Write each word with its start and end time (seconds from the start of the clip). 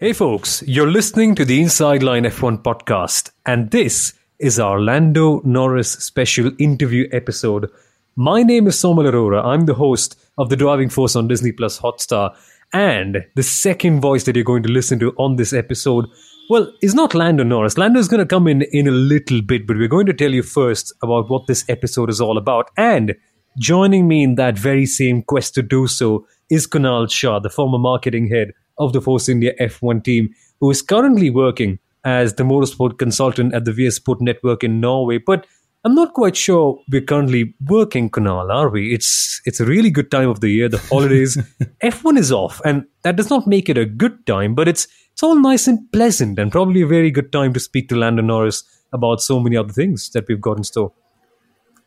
Hey 0.00 0.14
folks, 0.14 0.64
you're 0.66 0.90
listening 0.90 1.34
to 1.34 1.44
the 1.44 1.60
Inside 1.60 2.02
Line 2.02 2.24
F1 2.24 2.62
podcast, 2.62 3.32
and 3.44 3.70
this 3.70 4.14
is 4.38 4.58
our 4.58 4.80
Lando 4.80 5.42
Norris 5.44 5.92
special 5.92 6.52
interview 6.58 7.06
episode. 7.12 7.70
My 8.16 8.42
name 8.42 8.66
is 8.66 8.78
Somal 8.78 9.04
Arora. 9.04 9.44
I'm 9.44 9.66
the 9.66 9.74
host 9.74 10.18
of 10.38 10.48
The 10.48 10.56
Driving 10.56 10.88
Force 10.88 11.16
on 11.16 11.28
Disney 11.28 11.52
Plus 11.52 11.78
Hotstar, 11.80 12.34
and 12.72 13.26
the 13.36 13.42
second 13.42 14.00
voice 14.00 14.24
that 14.24 14.36
you're 14.36 14.42
going 14.42 14.62
to 14.62 14.72
listen 14.72 14.98
to 15.00 15.12
on 15.18 15.36
this 15.36 15.52
episode, 15.52 16.06
well, 16.48 16.72
is 16.80 16.94
not 16.94 17.14
Lando 17.14 17.44
Norris. 17.44 17.76
Lando 17.76 18.00
is 18.00 18.08
going 18.08 18.20
to 18.20 18.26
come 18.26 18.48
in 18.48 18.62
in 18.72 18.88
a 18.88 18.92
little 18.92 19.42
bit, 19.42 19.66
but 19.66 19.76
we're 19.76 19.86
going 19.86 20.06
to 20.06 20.14
tell 20.14 20.32
you 20.32 20.42
first 20.42 20.94
about 21.02 21.28
what 21.28 21.46
this 21.46 21.62
episode 21.68 22.08
is 22.08 22.22
all 22.22 22.38
about. 22.38 22.70
And 22.78 23.16
joining 23.58 24.08
me 24.08 24.22
in 24.22 24.36
that 24.36 24.58
very 24.58 24.86
same 24.86 25.20
quest 25.20 25.52
to 25.56 25.62
do 25.62 25.86
so 25.86 26.26
is 26.48 26.66
Kunal 26.66 27.10
Shah, 27.10 27.38
the 27.38 27.50
former 27.50 27.78
marketing 27.78 28.28
head 28.28 28.52
of 28.80 28.92
the 28.92 29.00
Force 29.00 29.28
India 29.28 29.52
F1 29.60 30.02
team, 30.02 30.30
who 30.58 30.70
is 30.70 30.82
currently 30.82 31.30
working 31.30 31.78
as 32.04 32.34
the 32.34 32.42
motorsport 32.42 32.98
consultant 32.98 33.54
at 33.54 33.64
the 33.64 33.72
VS 33.72 33.96
Sport 33.96 34.20
Network 34.20 34.64
in 34.64 34.80
Norway. 34.80 35.18
But 35.18 35.46
I'm 35.84 35.94
not 35.94 36.14
quite 36.14 36.36
sure 36.36 36.80
we're 36.90 37.02
currently 37.02 37.54
working, 37.68 38.10
Kunal, 38.10 38.52
are 38.52 38.68
we? 38.68 38.92
It's 38.92 39.40
it's 39.46 39.60
a 39.60 39.64
really 39.64 39.90
good 39.90 40.10
time 40.10 40.28
of 40.28 40.40
the 40.40 40.48
year, 40.48 40.68
the 40.68 40.78
holidays. 40.78 41.36
F1 41.82 42.18
is 42.18 42.32
off, 42.32 42.60
and 42.64 42.84
that 43.02 43.16
does 43.16 43.30
not 43.30 43.46
make 43.46 43.68
it 43.68 43.78
a 43.78 43.86
good 43.86 44.26
time, 44.26 44.54
but 44.54 44.68
it's 44.68 44.88
it's 45.12 45.22
all 45.22 45.38
nice 45.38 45.66
and 45.66 45.90
pleasant, 45.92 46.38
and 46.38 46.52
probably 46.52 46.82
a 46.82 46.86
very 46.86 47.10
good 47.10 47.32
time 47.32 47.52
to 47.54 47.60
speak 47.60 47.88
to 47.88 47.96
Lando 47.96 48.22
Norris 48.22 48.62
about 48.92 49.20
so 49.20 49.38
many 49.40 49.56
other 49.56 49.72
things 49.72 50.10
that 50.10 50.26
we've 50.28 50.40
got 50.40 50.56
in 50.56 50.64
store. 50.64 50.92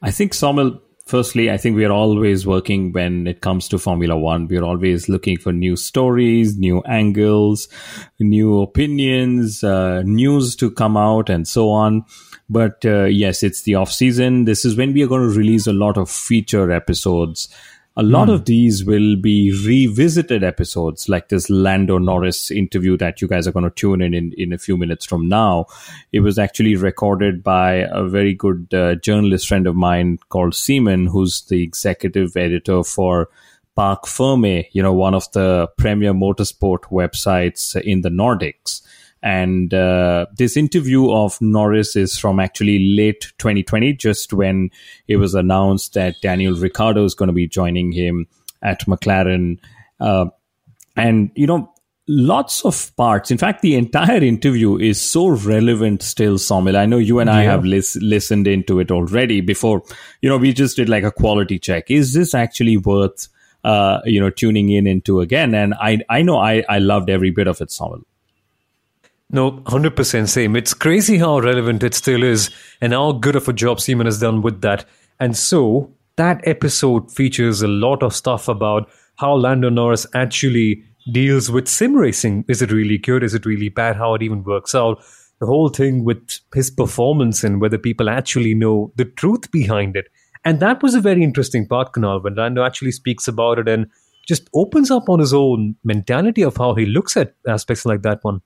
I 0.01 0.11
think 0.11 0.33
Somal 0.33 0.81
firstly, 1.05 1.51
I 1.51 1.57
think 1.57 1.75
we 1.75 1.85
are 1.85 1.91
always 1.91 2.45
working 2.45 2.91
when 2.91 3.27
it 3.27 3.41
comes 3.41 3.67
to 3.69 3.79
Formula 3.79 4.17
One. 4.17 4.47
We're 4.47 4.63
always 4.63 5.09
looking 5.09 5.37
for 5.37 5.51
new 5.51 5.75
stories, 5.75 6.57
new 6.57 6.81
angles, 6.81 7.67
new 8.19 8.61
opinions, 8.61 9.63
uh, 9.63 10.01
news 10.03 10.55
to 10.57 10.71
come 10.71 10.97
out, 10.97 11.29
and 11.29 11.47
so 11.47 11.69
on. 11.69 12.05
But 12.49 12.85
uh, 12.85 13.05
yes, 13.05 13.43
it's 13.43 13.63
the 13.63 13.75
off 13.75 13.91
season. 13.91 14.45
This 14.45 14.65
is 14.65 14.75
when 14.75 14.93
we 14.93 15.03
are 15.03 15.07
going 15.07 15.29
to 15.29 15.37
release 15.37 15.67
a 15.67 15.73
lot 15.73 15.97
of 15.97 16.09
feature 16.09 16.71
episodes 16.71 17.47
a 17.95 18.01
lot 18.03 18.27
mm. 18.27 18.33
of 18.33 18.45
these 18.45 18.83
will 18.83 19.15
be 19.15 19.51
revisited 19.65 20.43
episodes 20.43 21.07
like 21.07 21.29
this 21.29 21.49
Lando 21.49 21.99
Norris 21.99 22.49
interview 22.49 22.97
that 22.97 23.21
you 23.21 23.27
guys 23.27 23.47
are 23.47 23.51
going 23.51 23.65
to 23.65 23.69
tune 23.69 24.01
in, 24.01 24.13
in 24.13 24.33
in 24.33 24.51
a 24.51 24.57
few 24.57 24.77
minutes 24.77 25.05
from 25.05 25.29
now. 25.29 25.67
It 26.11 26.21
was 26.21 26.39
actually 26.39 26.75
recorded 26.75 27.43
by 27.43 27.87
a 27.91 28.03
very 28.03 28.33
good 28.33 28.73
uh, 28.73 28.95
journalist 28.95 29.47
friend 29.47 29.67
of 29.67 29.75
mine 29.75 30.17
called 30.29 30.55
Seaman, 30.55 31.07
who's 31.07 31.43
the 31.43 31.61
executive 31.61 32.35
editor 32.35 32.83
for 32.83 33.29
Parc 33.75 34.05
Ferme, 34.05 34.65
you 34.71 34.81
know, 34.83 34.93
one 34.93 35.13
of 35.13 35.31
the 35.31 35.67
premier 35.77 36.13
motorsport 36.13 36.83
websites 36.91 37.79
in 37.79 38.01
the 38.01 38.09
Nordics. 38.09 38.81
And 39.23 39.73
uh, 39.73 40.25
this 40.35 40.57
interview 40.57 41.09
of 41.09 41.39
Norris 41.39 41.95
is 41.95 42.19
from 42.19 42.41
actually 42.41 42.93
late 42.97 43.31
2020, 43.37 43.93
just 43.93 44.33
when 44.33 44.69
it 45.07 45.15
was 45.15 45.33
announced 45.33 45.93
that 45.93 46.15
Daniel 46.21 46.55
Ricciardo 46.55 47.05
is 47.05 47.15
going 47.15 47.27
to 47.27 47.33
be 47.33 47.47
joining 47.47 47.93
him 47.93 48.27
at 48.61 48.81
McLaren. 48.81 49.59
Uh, 49.97 50.25
and, 50.97 51.31
you 51.35 51.47
know, 51.47 51.73
lots 52.05 52.65
of 52.65 52.93
parts. 52.97 53.31
In 53.31 53.37
fact, 53.37 53.61
the 53.61 53.75
entire 53.75 54.21
interview 54.21 54.77
is 54.77 54.99
so 54.99 55.29
relevant 55.29 56.01
still, 56.01 56.35
Somil. 56.35 56.75
I 56.75 56.85
know 56.85 56.97
you 56.97 57.19
and 57.19 57.29
I 57.29 57.43
have 57.43 57.63
lis- 57.63 57.95
listened 58.01 58.45
into 58.45 58.81
it 58.81 58.91
already 58.91 59.39
before. 59.39 59.83
You 60.21 60.27
know, 60.27 60.37
we 60.37 60.51
just 60.51 60.75
did 60.75 60.89
like 60.89 61.05
a 61.05 61.11
quality 61.11 61.59
check. 61.59 61.89
Is 61.89 62.13
this 62.13 62.35
actually 62.35 62.75
worth, 62.75 63.29
uh, 63.63 64.01
you 64.03 64.19
know, 64.19 64.29
tuning 64.29 64.69
in 64.69 64.85
into 64.85 65.21
again? 65.21 65.55
And 65.55 65.73
I, 65.75 65.99
I 66.09 66.23
know 66.23 66.39
I, 66.39 66.65
I 66.67 66.79
loved 66.79 67.09
every 67.09 67.31
bit 67.31 67.47
of 67.47 67.61
it, 67.61 67.69
Somil. 67.69 68.03
No, 69.33 69.51
100% 69.51 70.29
same. 70.29 70.55
It's 70.55 70.75
crazy 70.75 71.17
how 71.17 71.39
relevant 71.39 71.81
it 71.81 71.95
still 71.95 72.21
is 72.21 72.51
and 72.79 72.93
how 72.93 73.13
good 73.13 73.35
of 73.35 73.47
a 73.47 73.53
job 73.53 73.79
Seaman 73.79 74.05
has 74.05 74.19
done 74.19 74.43
with 74.43 74.61
that. 74.61 74.85
And 75.19 75.35
so 75.35 75.91
that 76.17 76.47
episode 76.47 77.11
features 77.11 77.63
a 77.63 77.67
lot 77.67 78.03
of 78.03 78.13
stuff 78.13 78.47
about 78.47 78.91
how 79.15 79.33
Lando 79.33 79.69
Norris 79.69 80.05
actually 80.13 80.83
deals 81.11 81.49
with 81.49 81.67
sim 81.67 81.95
racing. 81.95 82.45
Is 82.47 82.61
it 82.61 82.71
really 82.71 82.99
good? 82.99 83.23
Is 83.23 83.33
it 83.33 83.47
really 83.47 83.69
bad? 83.69 83.95
How 83.95 84.13
it 84.13 84.21
even 84.21 84.43
works 84.43 84.75
out? 84.75 85.03
The 85.39 85.47
whole 85.47 85.69
thing 85.69 86.05
with 86.05 86.39
his 86.53 86.69
performance 86.69 87.43
and 87.43 87.59
whether 87.59 87.79
people 87.79 88.11
actually 88.11 88.53
know 88.53 88.93
the 88.97 89.05
truth 89.05 89.51
behind 89.51 89.95
it. 89.95 90.09
And 90.45 90.59
that 90.59 90.83
was 90.83 90.93
a 90.93 91.01
very 91.01 91.23
interesting 91.23 91.67
part, 91.67 91.93
Kunal, 91.93 92.23
when 92.23 92.35
Lando 92.35 92.63
actually 92.63 92.91
speaks 92.91 93.27
about 93.27 93.57
it 93.57 93.67
and 93.67 93.87
just 94.27 94.47
opens 94.53 94.91
up 94.91 95.09
on 95.09 95.19
his 95.19 95.33
own 95.33 95.75
mentality 95.83 96.43
of 96.43 96.55
how 96.55 96.75
he 96.75 96.85
looks 96.85 97.17
at 97.17 97.33
aspects 97.47 97.83
like 97.83 98.03
that 98.03 98.23
one. 98.23 98.41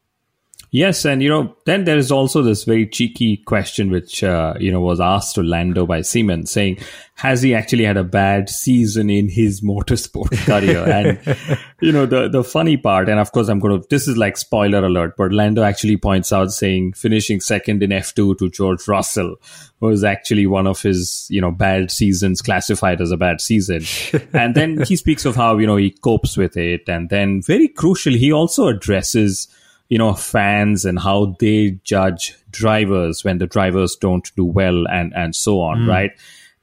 Yes, 0.71 1.05
and 1.05 1.23
you 1.23 1.29
know, 1.29 1.55
then 1.65 1.85
there 1.85 1.97
is 1.97 2.11
also 2.11 2.41
this 2.41 2.65
very 2.65 2.85
cheeky 2.85 3.37
question 3.37 3.89
which 3.89 4.21
uh, 4.21 4.53
you 4.59 4.69
know 4.69 4.81
was 4.81 4.99
asked 4.99 5.35
to 5.35 5.43
Lando 5.43 5.85
by 5.85 6.01
Seaman, 6.01 6.45
saying, 6.45 6.79
"Has 7.15 7.41
he 7.41 7.55
actually 7.55 7.85
had 7.85 7.95
a 7.95 8.03
bad 8.03 8.49
season 8.49 9.09
in 9.09 9.29
his 9.29 9.61
motorsport 9.61 10.37
career?" 10.45 10.83
and 10.83 11.57
you 11.81 11.93
know, 11.93 12.05
the 12.05 12.27
the 12.27 12.43
funny 12.43 12.75
part, 12.75 13.07
and 13.07 13.17
of 13.17 13.31
course, 13.31 13.47
I'm 13.47 13.59
going 13.59 13.79
to 13.81 13.87
this 13.89 14.09
is 14.09 14.17
like 14.17 14.35
spoiler 14.35 14.83
alert, 14.83 15.15
but 15.17 15.31
Lando 15.31 15.63
actually 15.63 15.95
points 15.95 16.33
out 16.33 16.51
saying 16.51 16.93
finishing 16.93 17.39
second 17.39 17.81
in 17.81 17.91
F2 17.91 18.37
to 18.37 18.49
George 18.49 18.85
Russell 18.89 19.37
was 19.79 20.03
actually 20.03 20.47
one 20.47 20.67
of 20.67 20.81
his 20.81 21.27
you 21.29 21.39
know 21.39 21.51
bad 21.51 21.91
seasons 21.91 22.41
classified 22.41 22.99
as 22.99 23.11
a 23.11 23.17
bad 23.17 23.39
season, 23.39 23.83
and 24.33 24.53
then 24.53 24.83
he 24.83 24.97
speaks 24.97 25.23
of 25.23 25.37
how 25.37 25.57
you 25.57 25.65
know 25.65 25.77
he 25.77 25.91
copes 25.91 26.35
with 26.35 26.57
it, 26.57 26.89
and 26.89 27.09
then 27.09 27.41
very 27.41 27.69
crucial, 27.69 28.11
he 28.11 28.33
also 28.33 28.67
addresses 28.67 29.47
you 29.89 29.97
know 29.97 30.13
fans 30.13 30.85
and 30.85 30.99
how 30.99 31.35
they 31.39 31.79
judge 31.83 32.35
drivers 32.51 33.23
when 33.23 33.37
the 33.37 33.47
drivers 33.47 33.95
don't 33.95 34.33
do 34.35 34.45
well 34.45 34.87
and 34.87 35.13
and 35.15 35.35
so 35.35 35.61
on 35.61 35.79
mm. 35.79 35.87
right? 35.87 36.11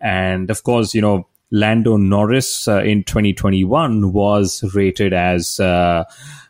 And 0.01 0.51
of 0.51 0.63
course 0.63 0.95
you 0.95 1.01
know 1.01 1.27
Lando 1.51 1.97
Norris 1.97 2.67
uh, 2.67 2.83
in 2.83 3.05
2021 3.05 4.13
was 4.13 4.65
rated 4.75 5.13
as 5.13 5.61
uh, 5.61 6.05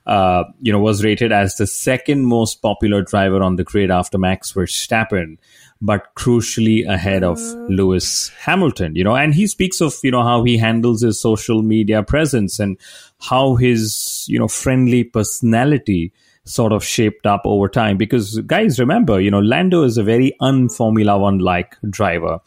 uh, 0.07 0.45
you 0.61 0.73
know 0.73 0.79
was 0.79 1.05
rated 1.05 1.31
as 1.31 1.57
the 1.57 1.67
second 1.67 2.25
most 2.25 2.63
popular 2.63 3.03
driver 3.03 3.43
on 3.43 3.57
the 3.57 3.65
grid 3.65 3.91
after 3.91 4.19
Max 4.19 4.53
Verstappen 4.53 5.37
but 5.83 6.15
crucially 6.15 6.89
ahead 6.89 7.23
of 7.23 7.39
Lewis 7.69 8.31
Hamilton 8.41 8.97
you 8.97 9.05
know? 9.05 9.15
And 9.15 9.35
he 9.35 9.47
speaks 9.47 9.81
of 9.81 9.95
you 10.03 10.11
know 10.11 10.23
how 10.23 10.43
he 10.43 10.57
handles 10.57 11.03
his 11.03 11.21
social 11.21 11.63
media 11.63 12.03
presence 12.03 12.59
and 12.59 12.79
how 13.21 13.57
his 13.57 14.25
you 14.27 14.39
know 14.39 14.49
friendly 14.49 15.05
personality 15.05 16.13
sort 16.45 16.73
of 16.73 16.85
shaped 16.85 17.27
up 17.27 17.43
over 17.45 17.69
time. 17.69 17.97
Because 17.97 18.39
guys, 18.41 18.79
remember, 18.79 19.21
you 19.21 19.31
know, 19.31 19.41
Lando 19.41 19.83
is 19.83 19.97
a 19.97 20.03
very 20.03 20.35
un-Formula 20.41 21.19
One 21.19 21.39
like 21.39 21.77
driver. 21.89 22.41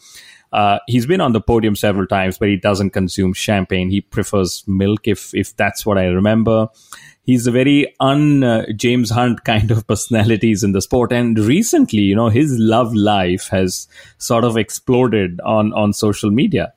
Uh, 0.54 0.80
he's 0.88 1.06
been 1.06 1.22
on 1.22 1.34
the 1.34 1.42
podium 1.42 1.76
several 1.76 2.08
times, 2.08 2.38
but 2.38 2.48
he 2.48 2.56
doesn't 2.56 2.92
consume 2.92 3.34
champagne. 3.34 3.90
He 3.90 4.02
prefers 4.02 4.64
milk, 4.68 5.08
if 5.08 5.34
if 5.34 5.56
that's 5.56 5.86
what 5.86 5.98
I 5.98 6.06
remember. 6.06 6.70
He's 7.24 7.46
a 7.46 7.52
very 7.52 7.94
un 8.00 8.44
uh, 8.44 8.66
James 8.74 9.10
Hunt 9.10 9.44
kind 9.46 9.72
of 9.72 9.86
personalities 9.86 10.64
in 10.64 10.72
the 10.72 10.82
sport, 10.82 11.12
and 11.12 11.38
recently, 11.38 12.02
you 12.02 12.16
know, 12.16 12.30
his 12.30 12.58
love 12.58 12.94
life 12.94 13.50
has 13.50 13.88
sort 14.18 14.46
of 14.46 14.56
exploded 14.56 15.42
on 15.42 15.74
on 15.74 15.92
social 15.92 16.32
media. 16.32 16.74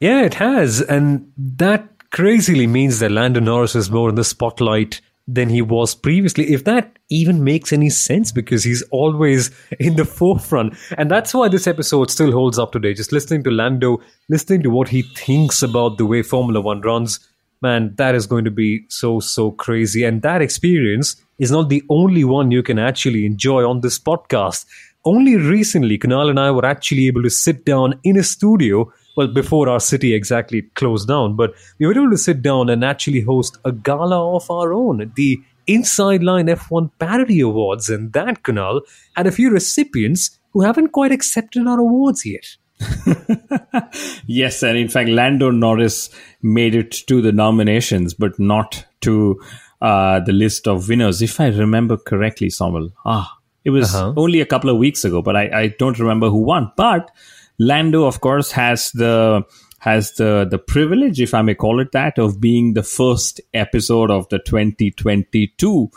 Yeah, 0.00 0.22
it 0.22 0.34
has, 0.34 0.82
and 0.82 1.32
that 1.36 2.10
crazily 2.10 2.66
means 2.66 2.98
that 2.98 3.10
Lando 3.10 3.40
Norris 3.40 3.74
is 3.74 3.90
more 3.90 4.08
in 4.08 4.14
the 4.14 4.24
spotlight 4.24 5.00
than 5.28 5.48
he 5.48 5.60
was 5.60 5.94
previously, 5.94 6.52
if 6.52 6.64
that 6.64 6.98
even 7.10 7.42
makes 7.42 7.72
any 7.72 7.90
sense, 7.90 8.30
because 8.30 8.62
he's 8.62 8.82
always 8.90 9.50
in 9.80 9.96
the 9.96 10.04
forefront. 10.04 10.74
And 10.96 11.10
that's 11.10 11.34
why 11.34 11.48
this 11.48 11.66
episode 11.66 12.10
still 12.10 12.32
holds 12.32 12.58
up 12.58 12.72
today. 12.72 12.94
Just 12.94 13.12
listening 13.12 13.42
to 13.44 13.50
Lando, 13.50 14.00
listening 14.28 14.62
to 14.62 14.70
what 14.70 14.88
he 14.88 15.02
thinks 15.02 15.62
about 15.62 15.98
the 15.98 16.06
way 16.06 16.22
Formula 16.22 16.60
One 16.60 16.80
runs, 16.80 17.18
man, 17.60 17.94
that 17.96 18.14
is 18.14 18.26
going 18.26 18.44
to 18.44 18.50
be 18.50 18.84
so, 18.88 19.18
so 19.18 19.50
crazy. 19.50 20.04
And 20.04 20.22
that 20.22 20.42
experience 20.42 21.16
is 21.38 21.50
not 21.50 21.68
the 21.68 21.82
only 21.90 22.24
one 22.24 22.50
you 22.50 22.62
can 22.62 22.78
actually 22.78 23.26
enjoy 23.26 23.68
on 23.68 23.80
this 23.80 23.98
podcast. 23.98 24.64
Only 25.04 25.36
recently, 25.36 25.98
Kunal 25.98 26.30
and 26.30 26.40
I 26.40 26.50
were 26.50 26.64
actually 26.64 27.06
able 27.06 27.22
to 27.22 27.30
sit 27.30 27.64
down 27.64 27.98
in 28.04 28.16
a 28.16 28.22
studio 28.22 28.92
well, 29.16 29.26
before 29.26 29.68
our 29.68 29.80
city 29.80 30.14
exactly 30.14 30.62
closed 30.74 31.08
down, 31.08 31.36
but 31.36 31.54
we 31.78 31.86
were 31.86 31.92
able 31.92 32.10
to 32.10 32.18
sit 32.18 32.42
down 32.42 32.68
and 32.68 32.84
actually 32.84 33.22
host 33.22 33.58
a 33.64 33.72
gala 33.72 34.36
of 34.36 34.50
our 34.50 34.72
own, 34.72 35.10
the 35.16 35.40
Inside 35.66 36.22
Line 36.22 36.46
F1 36.46 36.90
Parody 36.98 37.40
Awards, 37.40 37.88
and 37.88 38.12
that 38.12 38.42
Kunal 38.42 38.82
had 39.16 39.26
a 39.26 39.32
few 39.32 39.50
recipients 39.50 40.38
who 40.52 40.60
haven't 40.60 40.92
quite 40.92 41.12
accepted 41.12 41.66
our 41.66 41.80
awards 41.80 42.24
yet. 42.24 42.56
yes, 44.26 44.62
and 44.62 44.76
in 44.76 44.88
fact, 44.88 45.08
Lando 45.08 45.50
Norris 45.50 46.10
made 46.42 46.74
it 46.74 46.92
to 47.08 47.20
the 47.20 47.32
nominations, 47.32 48.14
but 48.14 48.38
not 48.38 48.84
to 49.00 49.40
uh, 49.80 50.20
the 50.20 50.32
list 50.32 50.68
of 50.68 50.88
winners, 50.88 51.22
if 51.22 51.40
I 51.40 51.48
remember 51.48 51.96
correctly, 51.96 52.50
Samuel. 52.50 52.90
Ah, 53.04 53.36
it 53.64 53.70
was 53.70 53.94
uh-huh. 53.94 54.12
only 54.16 54.40
a 54.40 54.46
couple 54.46 54.70
of 54.70 54.76
weeks 54.76 55.04
ago, 55.04 55.22
but 55.22 55.36
I, 55.36 55.62
I 55.62 55.74
don't 55.78 55.98
remember 55.98 56.28
who 56.28 56.42
won. 56.42 56.70
But 56.76 57.10
Lando, 57.58 58.04
of 58.04 58.20
course, 58.20 58.52
has 58.52 58.90
the 58.92 59.44
has 59.78 60.12
the 60.14 60.46
the 60.50 60.58
privilege, 60.58 61.20
if 61.20 61.34
I 61.34 61.42
may 61.42 61.54
call 61.54 61.80
it 61.80 61.92
that, 61.92 62.18
of 62.18 62.40
being 62.40 62.74
the 62.74 62.82
first 62.82 63.40
episode 63.54 64.10
of 64.10 64.28
the 64.28 64.38
2022 64.38 65.90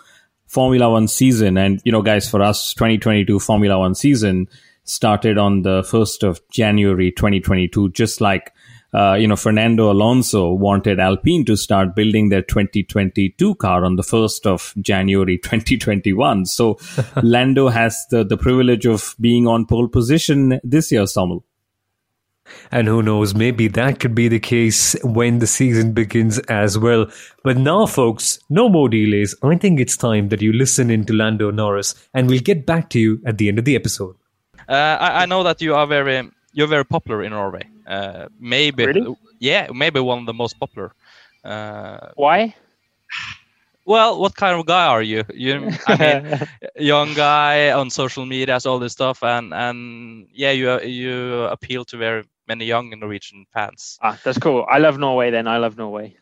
Formula 0.47 0.89
One 0.89 1.07
season. 1.07 1.57
And 1.57 1.81
you 1.83 1.91
know, 1.91 2.01
guys, 2.01 2.29
for 2.29 2.41
us, 2.41 2.73
2022 2.73 3.39
Formula 3.39 3.79
One 3.79 3.95
season 3.95 4.47
started 4.83 5.37
on 5.37 5.61
the 5.61 5.81
1st 5.83 6.27
of 6.27 6.41
January 6.49 7.11
2022, 7.11 7.89
just 7.89 8.21
like 8.21 8.53
uh, 8.93 9.13
you 9.13 9.27
know, 9.27 9.35
Fernando 9.35 9.91
Alonso 9.91 10.51
wanted 10.51 10.99
Alpine 10.99 11.45
to 11.45 11.55
start 11.55 11.95
building 11.95 12.29
their 12.29 12.41
2022 12.41 13.55
car 13.55 13.85
on 13.85 13.97
the 13.97 14.03
1st 14.03 14.47
of 14.47 14.73
January 14.81 15.37
2021. 15.43 16.45
So 16.45 16.79
Lando 17.23 17.69
has 17.69 18.05
the, 18.09 18.23
the 18.23 18.37
privilege 18.37 18.87
of 18.87 19.15
being 19.19 19.47
on 19.47 19.65
pole 19.65 19.87
position 19.87 20.59
this 20.63 20.91
year, 20.91 21.05
Samuel. 21.05 21.45
And 22.71 22.87
who 22.87 23.01
knows, 23.01 23.33
maybe 23.33 23.67
that 23.69 23.99
could 23.99 24.15
be 24.15 24.27
the 24.27 24.39
case 24.39 24.95
when 25.03 25.39
the 25.39 25.47
season 25.47 25.93
begins 25.93 26.39
as 26.49 26.77
well. 26.77 27.07
But 27.43 27.57
now, 27.57 27.85
folks, 27.85 28.39
no 28.49 28.69
more 28.69 28.89
delays. 28.89 29.35
I 29.43 29.55
think 29.55 29.79
it's 29.79 29.97
time 29.97 30.29
that 30.29 30.41
you 30.41 30.53
listen 30.53 30.89
in 30.89 31.05
to 31.05 31.13
Lando 31.13 31.51
Norris, 31.51 31.95
and 32.13 32.27
we'll 32.27 32.41
get 32.41 32.65
back 32.65 32.89
to 32.91 32.99
you 32.99 33.21
at 33.25 33.37
the 33.37 33.47
end 33.47 33.59
of 33.59 33.65
the 33.65 33.75
episode. 33.75 34.15
Uh, 34.67 34.97
I, 34.99 35.23
I, 35.23 35.25
know 35.25 35.41
that 35.43 35.61
you 35.61 35.73
are 35.73 35.87
very 35.87 36.29
you're 36.53 36.67
very 36.67 36.85
popular 36.85 37.23
in 37.23 37.31
Norway. 37.31 37.63
Uh, 37.87 38.27
maybe, 38.39 38.85
really? 38.85 39.15
yeah, 39.39 39.67
maybe 39.73 39.99
one 39.99 40.19
of 40.19 40.25
the 40.27 40.33
most 40.33 40.59
popular. 40.59 40.93
Uh, 41.43 42.09
Why? 42.15 42.55
Well, 43.85 44.19
what 44.19 44.35
kind 44.35 44.59
of 44.59 44.67
guy 44.67 44.85
are 44.85 45.01
you? 45.01 45.23
You, 45.33 45.71
I 45.87 45.97
mean, 45.97 46.47
young 46.75 47.15
guy 47.15 47.71
on 47.71 47.89
social 47.89 48.23
media, 48.23 48.59
all 48.65 48.77
this 48.77 48.93
stuff, 48.93 49.23
and 49.23 49.51
and 49.51 50.27
yeah, 50.31 50.51
you 50.51 50.79
you 50.81 51.43
appeal 51.45 51.85
to 51.85 51.97
very 51.97 52.23
many 52.49 52.65
young 52.65 52.89
Norwegian 52.99 53.45
fans. 53.53 53.97
Ah, 54.01 54.19
that's 54.23 54.37
cool. 54.37 54.65
I 54.67 54.79
love 54.79 54.97
Norway. 54.97 55.29
Then 55.31 55.47
I 55.47 55.57
love 55.57 55.77
Norway. 55.77 56.17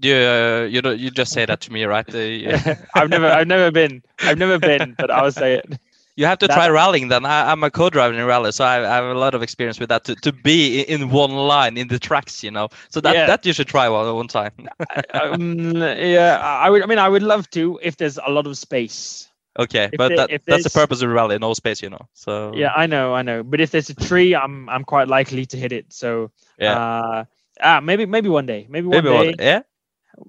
You 0.00 0.14
uh, 0.14 0.66
you 0.68 0.80
you 0.94 1.10
just 1.10 1.32
say 1.32 1.44
that 1.46 1.60
to 1.60 1.72
me, 1.72 1.84
right? 1.84 2.08
Uh, 2.12 2.74
I've 2.94 3.10
never 3.10 3.28
I've 3.28 3.46
never 3.46 3.70
been 3.70 4.02
I've 4.18 4.38
never 4.38 4.58
been, 4.58 4.94
but 4.98 5.10
I 5.10 5.22
will 5.22 5.30
say 5.30 5.54
it. 5.54 5.78
You 6.16 6.26
have 6.26 6.38
to 6.38 6.46
that, 6.46 6.54
try 6.54 6.68
rallying 6.68 7.08
then. 7.08 7.24
I, 7.24 7.52
am 7.52 7.64
a 7.64 7.70
co-driver 7.70 8.12
in 8.12 8.22
rally, 8.26 8.52
so 8.52 8.64
I, 8.64 8.80
I, 8.80 8.96
have 8.96 9.04
a 9.04 9.18
lot 9.18 9.34
of 9.34 9.42
experience 9.42 9.80
with 9.80 9.88
that. 9.88 10.04
To, 10.04 10.14
to 10.16 10.30
be 10.30 10.82
in 10.82 11.08
one 11.08 11.30
line 11.30 11.78
in 11.78 11.88
the 11.88 11.98
tracks, 11.98 12.44
you 12.44 12.50
know, 12.50 12.68
so 12.90 13.00
that 13.00 13.14
yeah. 13.14 13.26
that 13.26 13.46
you 13.46 13.54
should 13.54 13.68
try 13.68 13.88
one 13.88 14.14
one 14.14 14.28
time. 14.28 14.52
um, 15.14 15.76
yeah, 15.76 16.38
I 16.38 16.68
would. 16.68 16.82
I 16.82 16.86
mean, 16.86 16.98
I 16.98 17.08
would 17.08 17.22
love 17.22 17.48
to 17.50 17.80
if 17.82 17.96
there's 17.96 18.18
a 18.18 18.30
lot 18.30 18.46
of 18.46 18.58
space. 18.58 19.28
Okay, 19.58 19.90
if 19.92 19.98
but 19.98 20.08
there, 20.08 20.26
that, 20.28 20.42
that's 20.46 20.64
the 20.64 20.70
purpose 20.70 21.02
of 21.02 21.10
rally, 21.10 21.38
no 21.38 21.52
space, 21.52 21.82
you 21.82 21.90
know. 21.90 22.08
So 22.14 22.52
yeah, 22.54 22.72
I 22.74 22.86
know, 22.86 23.14
I 23.14 23.22
know. 23.22 23.42
But 23.42 23.60
if 23.60 23.70
there's 23.70 23.90
a 23.90 23.94
tree, 23.94 24.34
I'm 24.34 24.68
I'm 24.68 24.84
quite 24.84 25.08
likely 25.08 25.44
to 25.46 25.56
hit 25.56 25.72
it. 25.72 25.92
So 25.92 26.30
yeah, 26.58 26.78
uh, 26.78 27.24
ah, 27.60 27.80
maybe 27.80 28.06
maybe 28.06 28.28
one 28.28 28.46
day, 28.46 28.66
maybe 28.70 28.86
one 28.86 29.04
maybe 29.04 29.08
day. 29.08 29.26
One, 29.26 29.34
yeah 29.38 29.62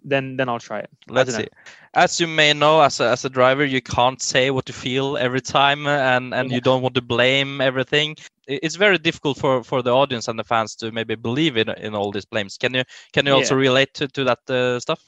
then 0.03 0.37
then 0.37 0.49
I'll 0.49 0.59
try 0.59 0.79
it. 0.79 0.89
Let's 1.07 1.35
see. 1.35 1.47
As 1.93 2.19
you 2.19 2.27
may 2.27 2.53
know, 2.53 2.81
as 2.81 2.99
a, 2.99 3.09
as 3.09 3.25
a 3.25 3.29
driver, 3.29 3.65
you 3.65 3.81
can't 3.81 4.21
say 4.21 4.49
what 4.49 4.67
you 4.67 4.73
feel 4.73 5.17
every 5.17 5.41
time, 5.41 5.87
and 5.87 6.33
and 6.33 6.49
yeah. 6.49 6.55
you 6.55 6.61
don't 6.61 6.81
want 6.81 6.95
to 6.95 7.01
blame 7.01 7.61
everything. 7.61 8.15
It's 8.47 8.75
very 8.75 8.97
difficult 8.97 9.37
for, 9.37 9.63
for 9.63 9.81
the 9.81 9.91
audience 9.91 10.27
and 10.27 10.37
the 10.37 10.43
fans 10.43 10.75
to 10.75 10.91
maybe 10.91 11.15
believe 11.15 11.57
in 11.57 11.69
in 11.69 11.95
all 11.95 12.11
these 12.11 12.25
blames. 12.25 12.57
Can 12.57 12.73
you 12.73 12.83
can 13.13 13.25
you 13.25 13.33
also 13.33 13.55
yeah. 13.55 13.61
relate 13.61 13.93
to 13.95 14.07
to 14.07 14.23
that 14.23 14.49
uh, 14.49 14.79
stuff? 14.79 15.03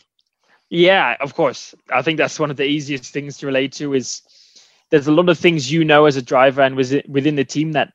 Yeah, 0.69 1.15
of 1.21 1.35
course. 1.35 1.75
I 1.91 2.01
think 2.01 2.17
that's 2.17 2.39
one 2.39 2.51
of 2.51 2.57
the 2.57 2.63
easiest 2.65 3.13
things 3.13 3.37
to 3.37 3.45
relate 3.45 3.73
to. 3.73 3.93
Is 3.93 4.21
there's 4.89 5.07
a 5.07 5.11
lot 5.11 5.29
of 5.29 5.37
things 5.37 5.71
you 5.71 5.83
know 5.85 6.05
as 6.05 6.15
a 6.15 6.21
driver 6.21 6.61
and 6.61 6.75
within 6.75 7.35
the 7.35 7.45
team 7.45 7.73
that 7.73 7.93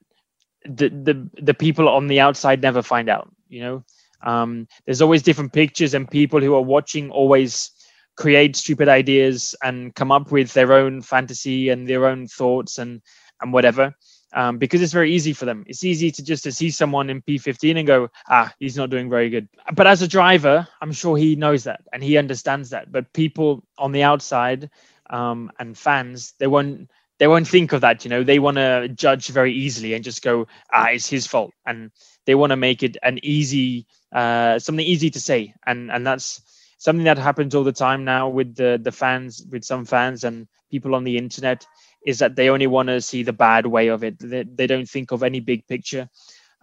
the 0.65 0.89
the 0.91 1.31
the 1.43 1.55
people 1.55 1.89
on 1.89 2.07
the 2.07 2.21
outside 2.21 2.63
never 2.63 2.83
find 2.83 3.09
out. 3.09 3.31
You 3.49 3.61
know 3.63 3.85
um, 4.23 4.69
there's 4.87 5.03
always 5.03 5.23
different 5.23 5.53
pictures, 5.53 5.95
and 5.95 6.11
people 6.11 6.41
who 6.41 6.55
are 6.55 6.63
watching 6.63 7.11
always 7.11 7.71
create 8.17 8.57
stupid 8.57 8.89
ideas 8.89 9.55
and 9.63 9.95
come 9.95 10.13
up 10.13 10.31
with 10.31 10.53
their 10.53 10.73
own 10.73 11.03
fantasy 11.03 11.71
and 11.71 11.89
their 11.89 12.07
own 12.07 12.27
thoughts 12.29 12.79
and 12.79 13.03
and 13.41 13.53
whatever. 13.53 13.95
Um, 14.33 14.59
because 14.59 14.83
it's 14.83 14.93
very 14.93 15.13
easy 15.13 15.33
for 15.33 15.45
them. 15.45 15.65
It's 15.67 15.85
easy 15.85 16.11
to 16.13 16.23
just 16.23 16.45
to 16.45 16.53
see 16.53 16.71
someone 16.71 17.11
in 17.11 17.23
P15 17.23 17.79
and 17.79 17.87
go, 17.87 18.09
ah, 18.29 18.53
he's 18.59 18.77
not 18.77 18.91
doing 18.91 19.11
very 19.11 19.29
good. 19.31 19.49
But 19.75 19.87
as 19.87 20.03
a 20.03 20.09
driver, 20.09 20.67
I'm 20.81 20.93
sure 20.93 21.17
he 21.17 21.37
knows 21.37 21.65
that 21.65 21.83
and 21.93 22.03
he 22.03 22.17
understands 22.17 22.71
that. 22.71 22.93
But 22.93 23.13
people 23.13 23.65
on 23.79 23.93
the 23.93 24.03
outside 24.03 24.71
um, 25.09 25.51
and 25.59 25.77
fans, 25.77 26.35
they 26.39 26.47
won't 26.47 26.91
they 27.19 27.27
won't 27.27 27.47
think 27.49 27.73
of 27.73 27.83
that. 27.83 28.05
You 28.05 28.11
know, 28.11 28.23
they 28.25 28.39
want 28.39 28.57
to 28.57 28.89
judge 28.89 29.29
very 29.29 29.53
easily 29.53 29.95
and 29.95 30.05
just 30.05 30.23
go, 30.23 30.47
ah, 30.73 30.89
it's 30.91 31.09
his 31.09 31.27
fault, 31.27 31.53
and 31.67 31.91
they 32.27 32.35
want 32.35 32.51
to 32.51 32.57
make 32.57 32.83
it 32.83 32.97
an 33.03 33.19
easy 33.23 33.87
uh, 34.13 34.59
something 34.59 34.85
easy 34.87 35.11
to 35.11 35.21
say, 35.21 35.55
and 35.67 35.91
and 35.91 36.07
that's 36.07 36.43
something 36.81 37.05
that 37.05 37.19
happens 37.19 37.55
all 37.55 37.65
the 37.65 37.73
time 37.73 38.05
now 38.05 38.29
with 38.29 38.57
the 38.57 38.81
the 38.83 38.93
fans, 38.93 39.47
with 39.51 39.65
some 39.65 39.85
fans 39.85 40.25
and 40.25 40.49
people 40.71 40.95
on 40.95 41.05
the 41.05 41.17
internet, 41.19 41.67
is 42.07 42.19
that 42.19 42.35
they 42.37 42.49
only 42.49 42.67
want 42.67 42.89
to 42.89 43.01
see 43.01 43.23
the 43.23 43.33
bad 43.33 43.67
way 43.67 43.89
of 43.89 44.03
it. 44.03 44.19
They, 44.19 44.45
they 44.45 44.67
don't 44.67 44.89
think 44.89 45.13
of 45.13 45.23
any 45.23 45.41
big 45.41 45.67
picture. 45.69 46.09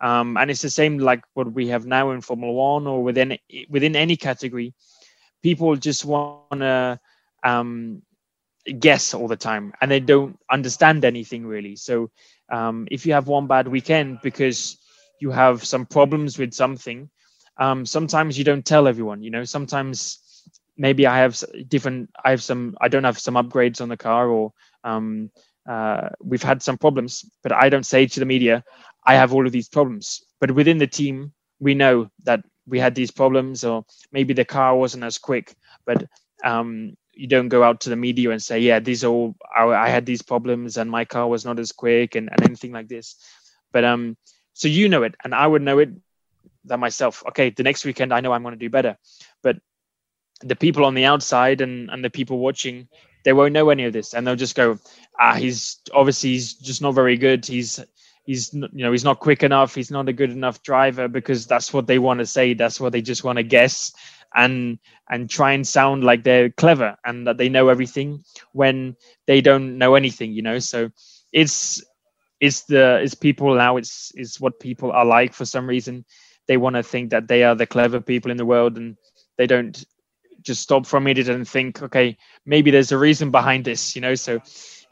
Um, 0.02 0.38
and 0.38 0.52
it's 0.52 0.62
the 0.62 0.70
same 0.70 0.98
like 0.98 1.24
what 1.34 1.54
we 1.54 1.68
have 1.70 1.86
now 1.86 2.12
in 2.12 2.22
Formula 2.22 2.54
One 2.54 2.88
or 2.88 3.04
within 3.04 3.38
within 3.70 3.96
any 3.96 4.18
category. 4.18 4.74
People 5.44 5.76
just 5.76 6.06
want 6.06 6.34
to 6.34 7.00
um, 7.44 8.02
guess 8.80 9.14
all 9.14 9.28
the 9.28 9.36
time, 9.38 9.74
and 9.82 9.92
they 9.92 10.00
don't 10.00 10.38
understand 10.52 11.06
anything 11.06 11.46
really. 11.46 11.76
So 11.76 12.10
um, 12.50 12.88
if 12.90 13.06
you 13.06 13.14
have 13.14 13.28
one 13.28 13.48
bad 13.48 13.68
weekend 13.68 14.20
because 14.24 14.78
you 15.20 15.32
have 15.32 15.64
some 15.64 15.86
problems 15.86 16.38
with 16.38 16.54
something, 16.54 17.10
um, 17.60 17.86
sometimes 17.86 18.38
you 18.38 18.44
don't 18.44 18.66
tell 18.66 18.88
everyone 18.88 19.22
you 19.24 19.30
know 19.32 19.44
sometimes 19.44 20.20
maybe 20.78 21.06
i 21.08 21.18
have 21.20 21.42
different 21.68 22.10
i 22.24 22.30
have 22.32 22.42
some 22.42 22.76
i 22.82 22.88
don't 22.88 23.04
have 23.04 23.20
some 23.20 23.36
upgrades 23.36 23.82
on 23.82 23.90
the 23.90 23.98
car 23.98 24.30
or 24.30 24.54
um, 24.84 25.30
uh, 25.68 26.10
we've 26.22 26.44
had 26.44 26.62
some 26.62 26.78
problems 26.78 27.26
but 27.44 27.52
i 27.52 27.70
don't 27.70 27.86
say 27.86 28.06
to 28.06 28.20
the 28.20 28.26
media 28.26 28.64
i 29.06 29.16
have 29.16 29.34
all 29.34 29.46
of 29.46 29.52
these 29.52 29.70
problems. 29.70 30.24
But 30.40 30.52
within 30.52 30.78
the 30.78 30.88
team 30.88 31.34
we 31.60 31.74
know 31.74 32.10
that 32.24 32.42
we 32.68 32.80
had 32.80 32.96
these 32.96 33.12
problems 33.12 33.64
or 33.64 33.86
maybe 34.12 34.34
the 34.34 34.46
car 34.46 34.76
wasn't 34.78 35.04
as 35.04 35.18
quick 35.18 35.56
but 35.86 36.04
um, 36.44 36.96
you 37.14 37.28
don't 37.28 37.50
go 37.50 37.64
out 37.64 37.82
to 37.82 37.90
the 37.90 37.96
media 37.96 38.30
and 38.32 38.42
say 38.42 38.60
yeah 38.60 38.80
these 38.80 39.04
are 39.04 39.12
all 39.12 39.36
I, 39.56 39.64
I 39.66 39.90
had 39.90 40.06
these 40.06 40.22
problems 40.22 40.78
and 40.78 40.90
my 40.90 41.06
car 41.06 41.28
was 41.28 41.46
not 41.46 41.60
as 41.60 41.72
quick 41.72 42.16
and, 42.16 42.30
and 42.32 42.44
anything 42.44 42.72
like 42.72 42.88
this. 42.88 43.16
But 43.72 43.84
um 43.86 44.18
so 44.54 44.68
you 44.68 44.90
know 44.90 45.04
it 45.04 45.16
and 45.24 45.34
i 45.34 45.46
would 45.46 45.62
know 45.62 45.80
it 45.80 45.90
than 46.68 46.80
myself. 46.80 47.24
Okay, 47.30 47.50
the 47.50 47.64
next 47.64 47.86
weekend 47.86 48.14
I 48.14 48.20
know 48.20 48.32
I'm 48.32 48.44
going 48.44 48.54
to 48.54 48.60
do 48.60 48.70
better, 48.70 48.98
but 49.42 49.58
the 50.42 50.56
people 50.56 50.86
on 50.86 50.94
the 50.94 51.06
outside 51.06 51.62
and 51.62 51.90
and 51.90 52.04
the 52.04 52.10
people 52.10 52.40
watching, 52.40 52.88
they 53.24 53.34
won't 53.34 53.54
know 53.54 53.70
any 53.70 53.86
of 53.86 53.94
this, 53.94 54.14
and 54.14 54.26
they'll 54.26 54.36
just 54.36 54.56
go, 54.56 54.78
ah, 55.20 55.34
he's 55.34 55.80
obviously 55.94 56.32
he's 56.32 56.54
just 56.54 56.82
not 56.82 56.94
very 56.94 57.18
good. 57.18 57.46
He's 57.46 57.80
he's 58.24 58.54
you 58.54 58.70
know 58.72 58.92
he's 58.92 59.04
not 59.04 59.20
quick 59.20 59.44
enough. 59.44 59.74
He's 59.74 59.92
not 59.92 60.10
a 60.10 60.14
good 60.14 60.32
enough 60.32 60.62
driver 60.62 61.08
because 61.08 61.48
that's 61.48 61.74
what 61.74 61.88
they 61.88 62.00
want 62.00 62.20
to 62.20 62.26
say. 62.26 62.54
That's 62.54 62.80
what 62.80 62.92
they 62.92 63.02
just 63.02 63.24
want 63.24 63.38
to 63.38 63.44
guess 63.44 63.94
and 64.36 64.78
and 65.10 65.30
try 65.30 65.54
and 65.54 65.66
sound 65.66 66.04
like 66.04 66.24
they're 66.24 66.50
clever 66.50 66.98
and 67.06 67.26
that 67.26 67.38
they 67.38 67.50
know 67.50 67.70
everything 67.70 68.24
when 68.52 68.96
they 69.26 69.42
don't 69.42 69.78
know 69.78 69.96
anything. 69.96 70.34
You 70.34 70.44
know, 70.44 70.60
so 70.60 70.92
it's 71.32 71.84
it's 72.40 72.64
the 72.66 73.00
it's 73.02 73.16
people 73.16 73.56
now. 73.56 73.78
It's 73.78 74.12
it's 74.16 74.40
what 74.40 74.60
people 74.60 74.92
are 74.92 75.06
like 75.06 75.34
for 75.34 75.46
some 75.46 75.68
reason 75.68 76.06
they 76.48 76.58
want 76.58 76.76
to 76.76 76.84
think 76.84 77.12
that 77.12 77.28
they 77.28 77.44
are 77.44 77.56
the 77.56 77.66
clever 77.66 78.00
people 78.00 78.32
in 78.32 78.38
the 78.38 78.46
world 78.46 78.78
and 78.78 78.98
they 79.38 79.48
don't 79.48 79.86
just 80.42 80.62
stop 80.62 80.86
from 80.86 81.08
it 81.08 81.28
and 81.28 81.48
think 81.48 81.82
okay 81.82 82.18
maybe 82.46 82.72
there's 82.72 82.92
a 82.92 82.98
reason 82.98 83.32
behind 83.32 83.66
this 83.66 83.96
you 83.96 84.02
know? 84.02 84.16
So 84.16 84.40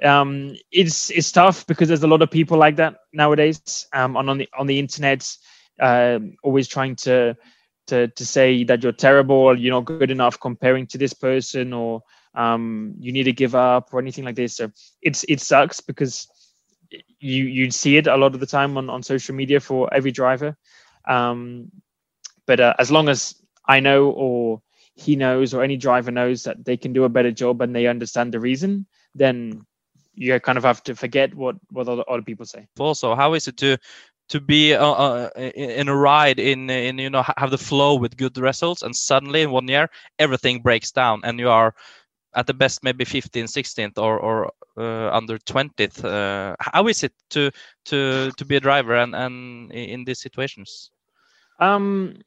um, 0.03 0.55
it's 0.71 1.09
it's 1.12 1.31
tough 1.31 1.65
because 1.67 1.88
there's 1.88 2.03
a 2.03 2.07
lot 2.07 2.21
of 2.21 2.31
people 2.31 2.57
like 2.57 2.75
that 2.77 2.95
nowadays 3.13 3.88
um, 3.93 4.17
on 4.17 4.27
on 4.29 4.38
the 4.38 4.50
on 4.57 4.67
the 4.67 4.79
internet 4.79 5.25
uh, 5.79 6.19
always 6.43 6.67
trying 6.67 6.95
to 6.97 7.35
to 7.88 8.07
to 8.07 8.25
say 8.25 8.63
that 8.65 8.83
you're 8.83 8.91
terrible 8.91 9.35
or 9.35 9.55
you're 9.55 9.74
not 9.74 9.85
good 9.85 10.12
enough 10.12 10.39
comparing 10.39 10.85
to 10.88 10.97
this 10.97 11.13
person 11.13 11.74
or 11.74 12.01
um, 12.33 12.93
you 13.00 13.12
need 13.12 13.24
to 13.24 13.31
give 13.31 13.55
up 13.55 13.93
or 13.93 14.00
anything 14.00 14.25
like 14.25 14.35
this. 14.35 14.57
So 14.57 14.71
it's 15.01 15.24
it 15.29 15.39
sucks 15.39 15.79
because 15.79 16.27
you 17.19 17.45
you 17.45 17.71
see 17.71 17.97
it 17.97 18.07
a 18.07 18.17
lot 18.17 18.33
of 18.33 18.39
the 18.39 18.45
time 18.45 18.77
on 18.77 18.89
on 18.89 19.01
social 19.03 19.35
media 19.35 19.59
for 19.59 19.93
every 19.93 20.12
driver 20.12 20.57
um, 21.07 21.71
but 22.45 22.59
uh, 22.59 22.74
as 22.79 22.91
long 22.91 23.09
as 23.09 23.35
I 23.67 23.79
know 23.79 24.09
or 24.09 24.62
he 24.95 25.15
knows 25.15 25.53
or 25.53 25.63
any 25.63 25.77
driver 25.77 26.12
knows 26.12 26.43
that 26.43 26.63
they 26.63 26.77
can 26.77 26.93
do 26.93 27.03
a 27.03 27.09
better 27.09 27.31
job 27.31 27.62
and 27.62 27.75
they 27.75 27.88
understand 27.88 28.33
the 28.33 28.39
reason, 28.39 28.85
then 29.13 29.65
you 30.13 30.39
kind 30.39 30.57
of 30.57 30.63
have 30.63 30.83
to 30.83 30.95
forget 30.95 31.33
what 31.35 31.55
what 31.71 31.88
other, 31.88 32.21
people 32.21 32.45
say. 32.45 32.67
Also, 32.79 33.15
how 33.15 33.33
is 33.33 33.47
it 33.47 33.57
to 33.57 33.77
to 34.29 34.39
be 34.39 34.74
uh, 34.74 34.85
uh, 34.85 35.29
in 35.35 35.88
a 35.88 35.95
ride 35.95 36.39
in 36.39 36.69
in 36.69 36.97
you 36.97 37.09
know 37.09 37.24
have 37.38 37.51
the 37.51 37.57
flow 37.57 37.95
with 37.95 38.17
good 38.17 38.38
results 38.38 38.81
and 38.81 38.95
suddenly 38.95 39.43
in 39.43 39.51
one 39.51 39.67
year 39.67 39.89
everything 40.17 40.62
breaks 40.62 40.91
down 40.91 41.21
and 41.24 41.39
you 41.39 41.50
are 41.50 41.75
at 42.33 42.47
the 42.47 42.53
best 42.53 42.83
maybe 42.83 43.05
15th 43.05 43.51
16th 43.51 43.97
or 43.97 44.19
or 44.19 44.51
uh, 44.77 45.09
under 45.15 45.38
20th 45.38 46.03
uh, 46.03 46.55
how 46.59 46.88
is 46.88 47.03
it 47.03 47.13
to 47.29 47.51
to 47.85 48.31
to 48.38 48.45
be 48.45 48.55
a 48.55 48.59
driver 48.59 48.95
and 48.95 49.15
and 49.15 49.71
in 49.71 50.03
these 50.05 50.19
situations 50.19 50.89
Um, 51.59 52.17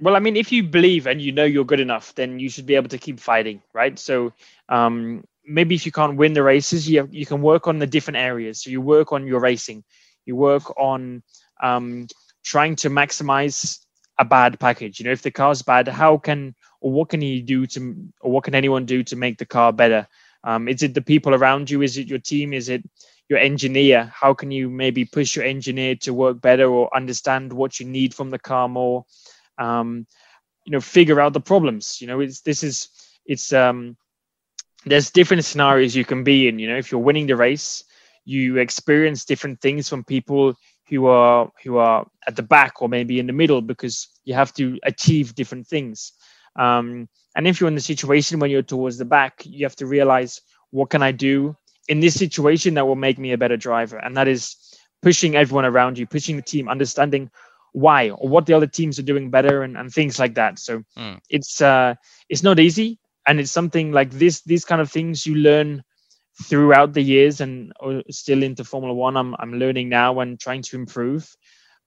well, 0.00 0.16
I 0.16 0.20
mean, 0.20 0.36
if 0.36 0.52
you 0.52 0.62
believe 0.62 1.06
and 1.06 1.20
you 1.20 1.32
know 1.32 1.44
you're 1.44 1.64
good 1.64 1.80
enough, 1.80 2.14
then 2.14 2.38
you 2.38 2.48
should 2.48 2.66
be 2.66 2.74
able 2.76 2.88
to 2.90 2.98
keep 2.98 3.18
fighting, 3.20 3.62
right? 3.74 3.98
So 3.98 4.32
um, 4.68 5.24
maybe 5.44 5.74
if 5.74 5.86
you 5.86 5.92
can't 5.92 6.16
win 6.16 6.34
the 6.34 6.42
races, 6.42 6.88
you 6.88 7.08
you 7.10 7.26
can 7.26 7.42
work 7.42 7.66
on 7.66 7.78
the 7.78 7.86
different 7.86 8.18
areas. 8.18 8.62
So 8.62 8.70
you 8.70 8.80
work 8.80 9.12
on 9.12 9.26
your 9.26 9.40
racing, 9.40 9.84
you 10.26 10.36
work 10.36 10.78
on 10.78 11.22
um, 11.62 12.06
trying 12.44 12.76
to 12.76 12.90
maximize 12.90 13.80
a 14.18 14.24
bad 14.24 14.58
package. 14.60 15.00
You 15.00 15.06
know, 15.06 15.12
if 15.12 15.22
the 15.22 15.30
car's 15.30 15.62
bad, 15.62 15.88
how 15.88 16.18
can 16.18 16.54
or 16.80 16.92
what 16.92 17.08
can 17.08 17.22
you 17.22 17.42
do 17.42 17.66
to 17.66 17.94
or 18.20 18.30
what 18.30 18.44
can 18.44 18.54
anyone 18.54 18.86
do 18.86 19.02
to 19.04 19.16
make 19.16 19.38
the 19.38 19.46
car 19.46 19.72
better? 19.72 20.06
Um, 20.44 20.68
is 20.68 20.82
it 20.82 20.94
the 20.94 21.02
people 21.02 21.34
around 21.34 21.70
you? 21.70 21.82
Is 21.82 21.98
it 21.98 22.06
your 22.08 22.20
team? 22.20 22.52
Is 22.52 22.68
it 22.68 22.84
your 23.28 23.38
engineer? 23.38 24.10
How 24.14 24.34
can 24.34 24.50
you 24.50 24.70
maybe 24.70 25.04
push 25.04 25.36
your 25.36 25.44
engineer 25.44 25.94
to 25.96 26.14
work 26.14 26.40
better 26.40 26.68
or 26.68 26.94
understand 26.96 27.52
what 27.52 27.78
you 27.78 27.86
need 27.86 28.14
from 28.14 28.30
the 28.30 28.38
car 28.38 28.68
more? 28.68 29.04
Um, 29.58 30.06
you 30.64 30.72
know, 30.72 30.80
figure 30.80 31.20
out 31.20 31.32
the 31.32 31.40
problems. 31.40 32.00
You 32.00 32.06
know, 32.06 32.20
it's 32.20 32.40
this 32.40 32.62
is 32.62 32.88
it's 33.26 33.52
um, 33.52 33.96
there's 34.84 35.10
different 35.10 35.44
scenarios 35.44 35.94
you 35.94 36.04
can 36.04 36.24
be 36.24 36.48
in. 36.48 36.58
You 36.58 36.68
know, 36.68 36.76
if 36.76 36.90
you're 36.90 37.00
winning 37.00 37.26
the 37.26 37.36
race, 37.36 37.84
you 38.24 38.58
experience 38.58 39.24
different 39.24 39.60
things 39.60 39.88
from 39.88 40.04
people 40.04 40.54
who 40.88 41.06
are 41.06 41.50
who 41.62 41.76
are 41.76 42.06
at 42.26 42.36
the 42.36 42.42
back 42.42 42.80
or 42.80 42.88
maybe 42.88 43.18
in 43.18 43.26
the 43.26 43.32
middle 43.32 43.60
because 43.60 44.08
you 44.24 44.34
have 44.34 44.52
to 44.54 44.78
achieve 44.82 45.34
different 45.34 45.66
things. 45.66 46.12
Um, 46.56 47.08
and 47.36 47.46
if 47.46 47.60
you're 47.60 47.68
in 47.68 47.74
the 47.74 47.80
situation 47.80 48.38
when 48.38 48.50
you're 48.50 48.62
towards 48.62 48.98
the 48.98 49.04
back, 49.04 49.42
you 49.44 49.64
have 49.64 49.76
to 49.76 49.86
realize 49.86 50.40
what 50.70 50.90
can 50.90 51.02
I 51.02 51.12
do 51.12 51.56
in 51.88 52.00
this 52.00 52.14
situation 52.14 52.74
that 52.74 52.86
will 52.86 52.96
make 52.96 53.18
me 53.18 53.32
a 53.32 53.38
better 53.38 53.56
driver, 53.56 53.96
and 53.96 54.16
that 54.16 54.28
is 54.28 54.56
pushing 55.02 55.34
everyone 55.34 55.64
around 55.64 55.98
you, 55.98 56.06
pushing 56.06 56.36
the 56.36 56.42
team, 56.42 56.68
understanding 56.68 57.30
why 57.72 58.10
or 58.10 58.28
what 58.28 58.46
the 58.46 58.54
other 58.54 58.66
teams 58.66 58.98
are 58.98 59.02
doing 59.02 59.30
better, 59.30 59.62
and, 59.62 59.76
and 59.76 59.92
things 59.92 60.18
like 60.18 60.34
that. 60.34 60.58
So 60.58 60.82
mm. 60.96 61.18
it's 61.28 61.60
uh, 61.60 61.94
it's 62.28 62.42
not 62.42 62.58
easy, 62.58 62.98
and 63.26 63.40
it's 63.40 63.50
something 63.50 63.92
like 63.92 64.10
this. 64.10 64.42
These 64.42 64.64
kind 64.64 64.80
of 64.80 64.90
things 64.90 65.26
you 65.26 65.34
learn 65.36 65.82
throughout 66.44 66.92
the 66.92 67.02
years, 67.02 67.40
and 67.40 67.72
still 68.10 68.42
into 68.42 68.64
Formula 68.64 68.94
One. 68.94 69.16
I'm 69.16 69.34
I'm 69.38 69.54
learning 69.54 69.88
now 69.88 70.20
and 70.20 70.38
trying 70.38 70.62
to 70.62 70.76
improve, 70.76 71.34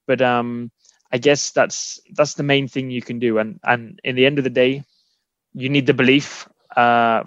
but 0.07 0.21
um, 0.21 0.71
I 1.11 1.17
guess 1.17 1.51
that's 1.51 1.99
that's 2.13 2.33
the 2.33 2.43
main 2.43 2.67
thing 2.67 2.89
you 2.89 3.01
can 3.01 3.19
do. 3.19 3.37
And 3.37 3.59
and 3.63 3.99
in 4.03 4.15
the 4.15 4.25
end 4.25 4.39
of 4.39 4.43
the 4.43 4.49
day, 4.49 4.83
you 5.53 5.69
need 5.69 5.85
the 5.85 5.93
belief 5.93 6.47
uh, 6.75 7.23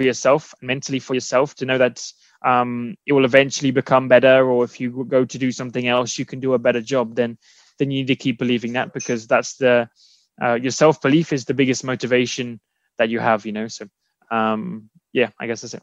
for 0.00 0.06
yourself, 0.06 0.54
mentally 0.62 0.98
for 0.98 1.12
yourself, 1.12 1.54
to 1.56 1.66
know 1.66 1.76
that 1.76 2.12
um, 2.42 2.96
it 3.06 3.12
will 3.12 3.26
eventually 3.26 3.70
become 3.70 4.08
better. 4.08 4.50
Or 4.50 4.64
if 4.64 4.80
you 4.80 5.04
go 5.06 5.26
to 5.26 5.38
do 5.38 5.52
something 5.52 5.86
else, 5.86 6.18
you 6.18 6.24
can 6.24 6.40
do 6.40 6.54
a 6.54 6.58
better 6.58 6.80
job. 6.80 7.14
Then 7.14 7.36
then 7.78 7.90
you 7.90 8.00
need 8.00 8.06
to 8.06 8.16
keep 8.16 8.38
believing 8.38 8.72
that 8.74 8.94
because 8.94 9.26
that's 9.26 9.56
the 9.56 9.90
uh, 10.42 10.54
your 10.54 10.70
self 10.70 11.02
belief 11.02 11.34
is 11.34 11.44
the 11.44 11.52
biggest 11.54 11.84
motivation 11.84 12.60
that 12.96 13.10
you 13.10 13.20
have. 13.20 13.44
You 13.44 13.52
know. 13.52 13.68
So 13.68 13.86
um, 14.30 14.88
yeah, 15.12 15.28
I 15.38 15.46
guess 15.46 15.60
that's 15.60 15.74
it. 15.74 15.82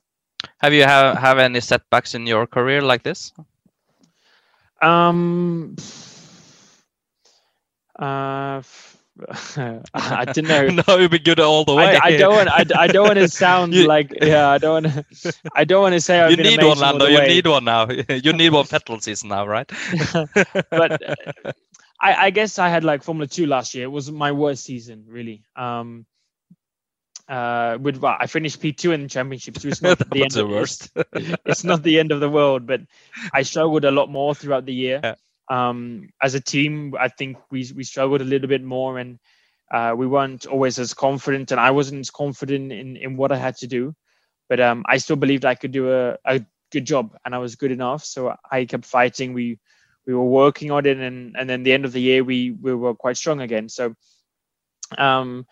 Have 0.60 0.74
you 0.74 0.84
have 0.84 1.18
have 1.18 1.38
any 1.38 1.60
setbacks 1.62 2.16
in 2.16 2.26
your 2.26 2.48
career 2.48 2.82
like 2.82 3.04
this? 3.04 3.34
Um. 4.82 5.76
Uh, 7.98 8.62
I 9.94 10.26
don't 10.26 10.48
know. 10.48 10.68
no, 10.88 10.94
it'd 10.96 11.12
be 11.12 11.20
good 11.20 11.40
all 11.40 11.66
the 11.66 11.76
way. 11.76 11.98
I, 11.98 12.08
I 12.08 12.18
don't 12.18 12.36
want. 12.36 12.50
I, 12.50 12.84
I 12.84 12.88
don't 12.88 13.08
want 13.08 13.20
to 13.20 13.28
sound 13.46 13.74
you, 13.74 13.88
like. 13.88 14.14
Yeah, 14.22 14.50
I 14.50 14.58
don't 14.58 14.84
want 14.84 14.94
to. 14.94 15.34
I 15.54 15.64
don't 15.64 15.82
want 15.82 15.94
to 15.94 16.02
say. 16.02 16.20
I've 16.20 16.32
you 16.32 16.38
need 16.38 16.64
one, 16.64 16.78
Lando. 16.78 17.06
You 17.06 17.22
need 17.22 17.48
one 17.48 17.64
now. 17.64 17.88
you 18.10 18.34
need 18.34 18.52
one 18.52 18.68
petrol 18.68 19.00
season 19.00 19.30
now, 19.30 19.48
right? 19.48 19.70
but 20.70 21.02
uh, 21.10 21.52
I, 22.00 22.28
I 22.28 22.30
guess 22.30 22.60
I 22.60 22.70
had 22.70 22.84
like 22.84 23.04
Formula 23.04 23.28
Two 23.28 23.48
last 23.48 23.74
year. 23.74 23.86
It 23.86 23.92
was 23.92 24.12
my 24.12 24.32
worst 24.32 24.64
season, 24.64 25.06
really. 25.08 25.44
Um, 25.56 26.06
uh, 27.28 27.78
with 27.82 27.98
well, 27.98 28.16
I 28.20 28.28
finished 28.28 28.62
P 28.62 28.74
two 28.74 28.92
in 28.92 29.04
the 29.04 29.10
championship, 29.10 29.58
so 29.58 29.68
it's 29.68 29.82
not 29.82 29.98
the 29.98 30.22
end. 30.22 30.32
the 30.32 30.44
of, 30.44 30.50
worst. 30.50 30.90
It's, 31.14 31.36
it's, 31.46 31.64
not 31.64 31.84
the 31.84 32.00
end 32.00 32.12
of 32.12 32.20
the 32.20 32.30
world, 32.30 32.68
but 32.68 32.82
I 33.34 33.42
struggled 33.42 33.84
a 33.84 33.92
lot 33.92 34.10
more 34.10 34.36
throughout 34.36 34.66
the 34.66 34.74
year. 34.74 35.02
Yeah 35.04 35.16
um, 35.50 36.10
as 36.22 36.36
a 36.36 36.42
team, 36.42 36.94
I 37.00 37.08
think 37.10 37.38
we 37.52 37.70
we 37.76 37.84
struggled 37.84 38.22
a 38.22 38.26
little 38.26 38.48
bit 38.48 38.64
more, 38.64 38.98
and 39.00 39.20
uh, 39.72 39.94
we 39.98 40.08
weren't 40.08 40.46
always 40.46 40.80
as 40.80 40.94
confident, 40.94 41.52
and 41.52 41.60
I 41.60 41.72
wasn't 41.72 42.02
as 42.02 42.10
confident 42.12 42.72
in 42.72 42.98
in 42.98 43.18
what 43.18 43.32
I 43.32 43.38
had 43.38 43.58
to 43.58 43.68
do. 43.68 43.94
But 44.50 44.60
um, 44.60 44.84
I 44.88 44.98
still 44.98 45.18
believed 45.18 45.46
I 45.46 45.56
could 45.56 45.72
do 45.72 45.92
a, 45.92 46.18
a 46.26 46.46
good 46.72 46.86
job, 46.86 47.16
and 47.26 47.36
I 47.36 47.40
was 47.40 47.56
good 47.56 47.72
enough. 47.72 48.04
So 48.04 48.34
I 48.52 48.66
kept 48.66 48.86
fighting. 48.86 49.34
We 49.34 49.60
we 50.06 50.14
were 50.14 50.26
working 50.26 50.72
on 50.72 50.86
it, 50.86 50.98
and 50.98 51.36
and 51.38 51.50
then 51.50 51.64
the 51.64 51.74
end 51.74 51.86
of 51.86 51.92
the 51.92 52.02
year, 52.02 52.24
we 52.24 52.52
we 52.52 52.74
were 52.74 52.96
quite 52.96 53.18
strong 53.18 53.42
again. 53.42 53.70
So, 53.70 53.94
um, 54.98 55.46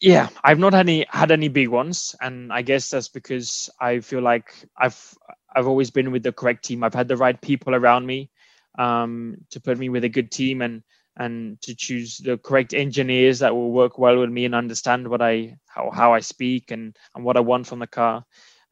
yeah, 0.00 0.28
I've 0.44 0.58
not 0.58 0.74
had 0.74 0.88
any 0.88 1.06
had 1.08 1.30
any 1.30 1.48
big 1.48 1.68
ones, 1.68 2.14
and 2.20 2.52
I 2.52 2.62
guess 2.62 2.90
that's 2.90 3.08
because 3.08 3.70
I 3.80 4.00
feel 4.00 4.20
like 4.20 4.52
I've 4.76 5.14
I've 5.54 5.66
always 5.66 5.90
been 5.90 6.12
with 6.12 6.22
the 6.22 6.32
correct 6.32 6.64
team. 6.64 6.84
I've 6.84 6.94
had 6.94 7.08
the 7.08 7.16
right 7.16 7.40
people 7.40 7.74
around 7.74 8.06
me 8.06 8.30
um, 8.78 9.38
to 9.50 9.60
put 9.60 9.78
me 9.78 9.88
with 9.88 10.04
a 10.04 10.08
good 10.08 10.30
team 10.30 10.60
and 10.62 10.82
and 11.18 11.60
to 11.62 11.74
choose 11.74 12.18
the 12.18 12.36
correct 12.36 12.74
engineers 12.74 13.38
that 13.38 13.54
will 13.54 13.72
work 13.72 13.98
well 13.98 14.18
with 14.18 14.28
me 14.28 14.44
and 14.44 14.54
understand 14.54 15.08
what 15.08 15.22
I 15.22 15.56
how, 15.66 15.90
how 15.90 16.12
I 16.12 16.20
speak 16.20 16.70
and 16.72 16.94
and 17.14 17.24
what 17.24 17.38
I 17.38 17.40
want 17.40 17.66
from 17.66 17.78
the 17.78 17.86
car. 17.86 18.24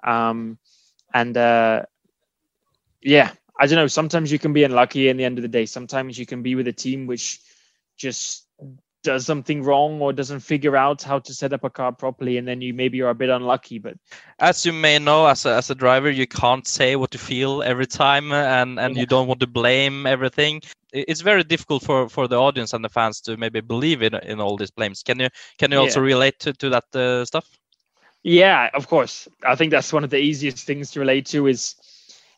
Um, 0.05 0.59
and 1.15 1.37
uh, 1.37 1.85
yeah, 3.01 3.33
I 3.59 3.67
don't 3.67 3.77
know. 3.77 3.87
Sometimes 3.87 4.31
you 4.31 4.39
can 4.39 4.53
be 4.53 4.65
unlucky 4.65 5.09
in 5.09 5.17
the 5.17 5.25
end 5.25 5.39
of 5.39 5.43
the 5.43 5.49
day. 5.49 5.65
Sometimes 5.65 6.19
you 6.19 6.27
can 6.27 6.43
be 6.43 6.55
with 6.55 6.69
a 6.69 6.73
team 6.73 7.07
which 7.07 7.41
just 7.97 8.47
does 9.05 9.25
something 9.25 9.63
wrong 9.63 10.01
or 10.01 10.13
doesn't 10.13 10.41
figure 10.41 10.77
out 10.77 11.03
how 11.03 11.19
to 11.19 11.33
set 11.33 11.53
up 11.53 11.63
a 11.63 11.71
car 11.71 11.93
properly 11.93 12.39
and 12.39 12.49
then 12.49 12.61
you 12.61 12.75
maybe 12.75 13.01
are 13.03 13.11
a 13.11 13.15
bit 13.15 13.31
unlucky 13.31 13.79
but 13.79 13.95
as 14.41 14.67
you 14.67 14.73
may 14.73 14.99
know 14.99 15.27
as 15.27 15.47
a, 15.47 15.55
as 15.55 15.71
a 15.71 15.75
driver 15.75 16.11
you 16.11 16.27
can't 16.27 16.67
say 16.67 16.97
what 16.97 17.15
you 17.15 17.21
feel 17.21 17.63
every 17.63 17.87
time 17.87 18.33
and 18.33 18.79
and 18.79 18.95
yeah. 18.95 19.01
you 19.01 19.07
don't 19.07 19.29
want 19.29 19.41
to 19.41 19.47
blame 19.47 20.07
everything. 20.07 20.61
It's 20.93 21.21
very 21.21 21.45
difficult 21.45 21.83
for 21.83 22.09
for 22.09 22.29
the 22.29 22.37
audience 22.37 22.73
and 22.73 22.85
the 22.85 22.89
fans 22.89 23.21
to 23.23 23.37
maybe 23.37 23.61
believe 23.61 24.03
in 24.03 24.15
in 24.15 24.41
all 24.41 24.57
these 24.57 24.71
blames. 24.71 25.03
Can 25.03 25.21
you 25.21 25.29
can 25.59 25.73
you 25.73 25.79
also 25.79 26.01
yeah. 26.01 26.07
relate 26.07 26.39
to, 26.41 26.53
to 26.55 26.71
that 26.71 26.97
uh, 26.97 27.25
stuff? 27.25 27.47
Yeah 28.23 28.71
of 28.75 28.89
course. 28.89 29.29
I 29.47 29.55
think 29.55 29.71
that's 29.71 29.93
one 29.93 30.05
of 30.05 30.11
the 30.11 30.19
easiest 30.19 30.67
things 30.67 30.91
to 30.93 31.01
relate 31.01 31.27
to 31.27 31.47
is 31.47 31.75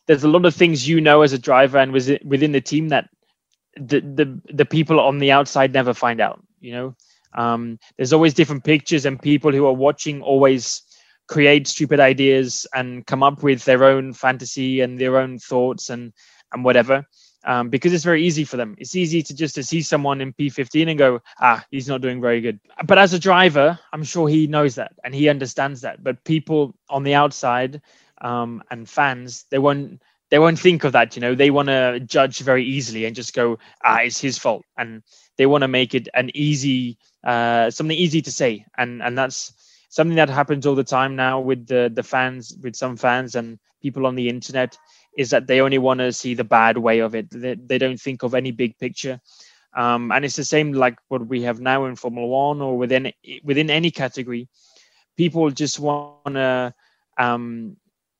there's 0.07 0.23
a 0.23 0.29
lot 0.29 0.45
of 0.45 0.55
things 0.55 0.87
you 0.87 1.01
know 1.01 1.21
as 1.21 1.33
a 1.33 1.39
driver 1.39 1.77
and 1.77 1.91
within 1.91 2.51
the 2.51 2.61
team 2.61 2.89
that 2.89 3.09
the 3.75 3.99
the 4.01 4.41
the 4.53 4.65
people 4.65 4.99
on 4.99 5.19
the 5.19 5.31
outside 5.31 5.73
never 5.73 5.93
find 5.93 6.19
out 6.19 6.43
you 6.59 6.71
know? 6.73 6.95
Um, 7.33 7.79
there's 7.97 8.13
always 8.13 8.33
different 8.33 8.63
pictures 8.63 9.05
and 9.05 9.21
people 9.21 9.51
who 9.51 9.65
are 9.65 9.73
watching 9.73 10.21
always 10.21 10.81
create 11.27 11.67
stupid 11.67 11.99
ideas 11.99 12.65
and 12.73 13.05
come 13.05 13.21
up 13.21 13.43
with 13.43 13.63
their 13.65 13.83
own 13.83 14.13
fantasy 14.13 14.81
and 14.81 14.99
their 14.99 15.17
own 15.17 15.37
thoughts 15.37 15.89
and 15.89 16.13
and 16.53 16.63
whatever 16.63 17.05
um, 17.45 17.69
because 17.69 17.93
it's 17.93 18.03
very 18.03 18.23
easy 18.23 18.43
for 18.43 18.57
them. 18.57 18.75
It's 18.77 18.95
easy 18.95 19.21
to 19.23 19.33
just 19.33 19.55
to 19.55 19.63
see 19.63 19.81
someone 19.81 20.21
in 20.21 20.33
p15 20.33 20.89
and 20.89 20.97
go 20.97 21.21
ah 21.39 21.63
he's 21.71 21.87
not 21.87 22.01
doing 22.01 22.21
very 22.21 22.41
good. 22.41 22.59
But 22.85 22.97
as 22.97 23.13
a 23.13 23.19
driver 23.19 23.79
i'm 23.93 24.03
sure 24.03 24.27
he 24.27 24.47
knows 24.47 24.75
that 24.75 24.93
and 25.03 25.13
he 25.15 25.29
understands 25.29 25.81
that. 25.81 26.03
But 26.03 26.23
people 26.23 26.75
on 26.89 27.03
the 27.03 27.15
outside 27.15 27.81
um, 28.21 28.63
and 28.69 28.87
fans 28.87 29.45
they 29.49 29.59
won't 29.59 30.01
they 30.29 30.39
won't 30.39 30.59
think 30.59 30.83
of 30.83 30.91
that 30.93 31.15
you 31.15 31.21
know? 31.21 31.35
They 31.35 31.49
want 31.49 31.69
to 31.69 31.99
judge 32.01 32.39
very 32.39 32.65
easily 32.65 33.05
and 33.05 33.15
just 33.15 33.33
go 33.33 33.57
ah 33.83 33.99
it's 33.99 34.19
his 34.19 34.37
fault. 34.37 34.65
And 34.77 35.03
they 35.37 35.45
want 35.45 35.63
to 35.63 35.67
make 35.67 35.93
it 35.95 36.07
an 36.13 36.31
easy 36.33 36.97
uh, 37.23 37.69
something 37.69 37.97
easy 37.97 38.21
to 38.21 38.31
say. 38.31 38.65
And 38.77 39.01
and 39.01 39.17
that's 39.17 39.53
something 39.89 40.15
that 40.17 40.29
happens 40.29 40.65
all 40.65 40.75
the 40.75 40.83
time 40.83 41.15
now 41.15 41.39
with 41.39 41.67
the 41.67 41.91
the 41.93 42.03
fans 42.03 42.55
with 42.61 42.75
some 42.75 42.97
fans 42.97 43.35
and 43.35 43.59
people 43.81 44.05
on 44.05 44.15
the 44.15 44.29
internet 44.29 44.77
is 45.17 45.29
that 45.31 45.47
they 45.47 45.61
only 45.61 45.77
want 45.77 45.99
to 45.99 46.11
see 46.11 46.33
the 46.33 46.43
bad 46.43 46.77
way 46.77 46.99
of 46.99 47.15
it. 47.15 47.27
They, 47.31 47.55
they 47.55 47.77
don't 47.77 47.99
think 47.99 48.23
of 48.23 48.33
any 48.35 48.51
big 48.51 48.77
picture. 48.77 49.19
Um, 49.75 50.11
and 50.11 50.25
it's 50.25 50.35
the 50.35 50.43
same 50.43 50.73
like 50.73 50.97
what 51.07 51.27
we 51.27 51.43
have 51.43 51.59
now 51.59 51.85
in 51.85 51.95
formula 51.95 52.27
one 52.27 52.61
or 52.61 52.77
within 52.77 53.11
within 53.43 53.69
any 53.69 53.91
category. 53.91 54.47
People 55.17 55.49
just 55.51 55.79
want 55.79 56.11
to 56.11 56.47
um, 56.91 57.49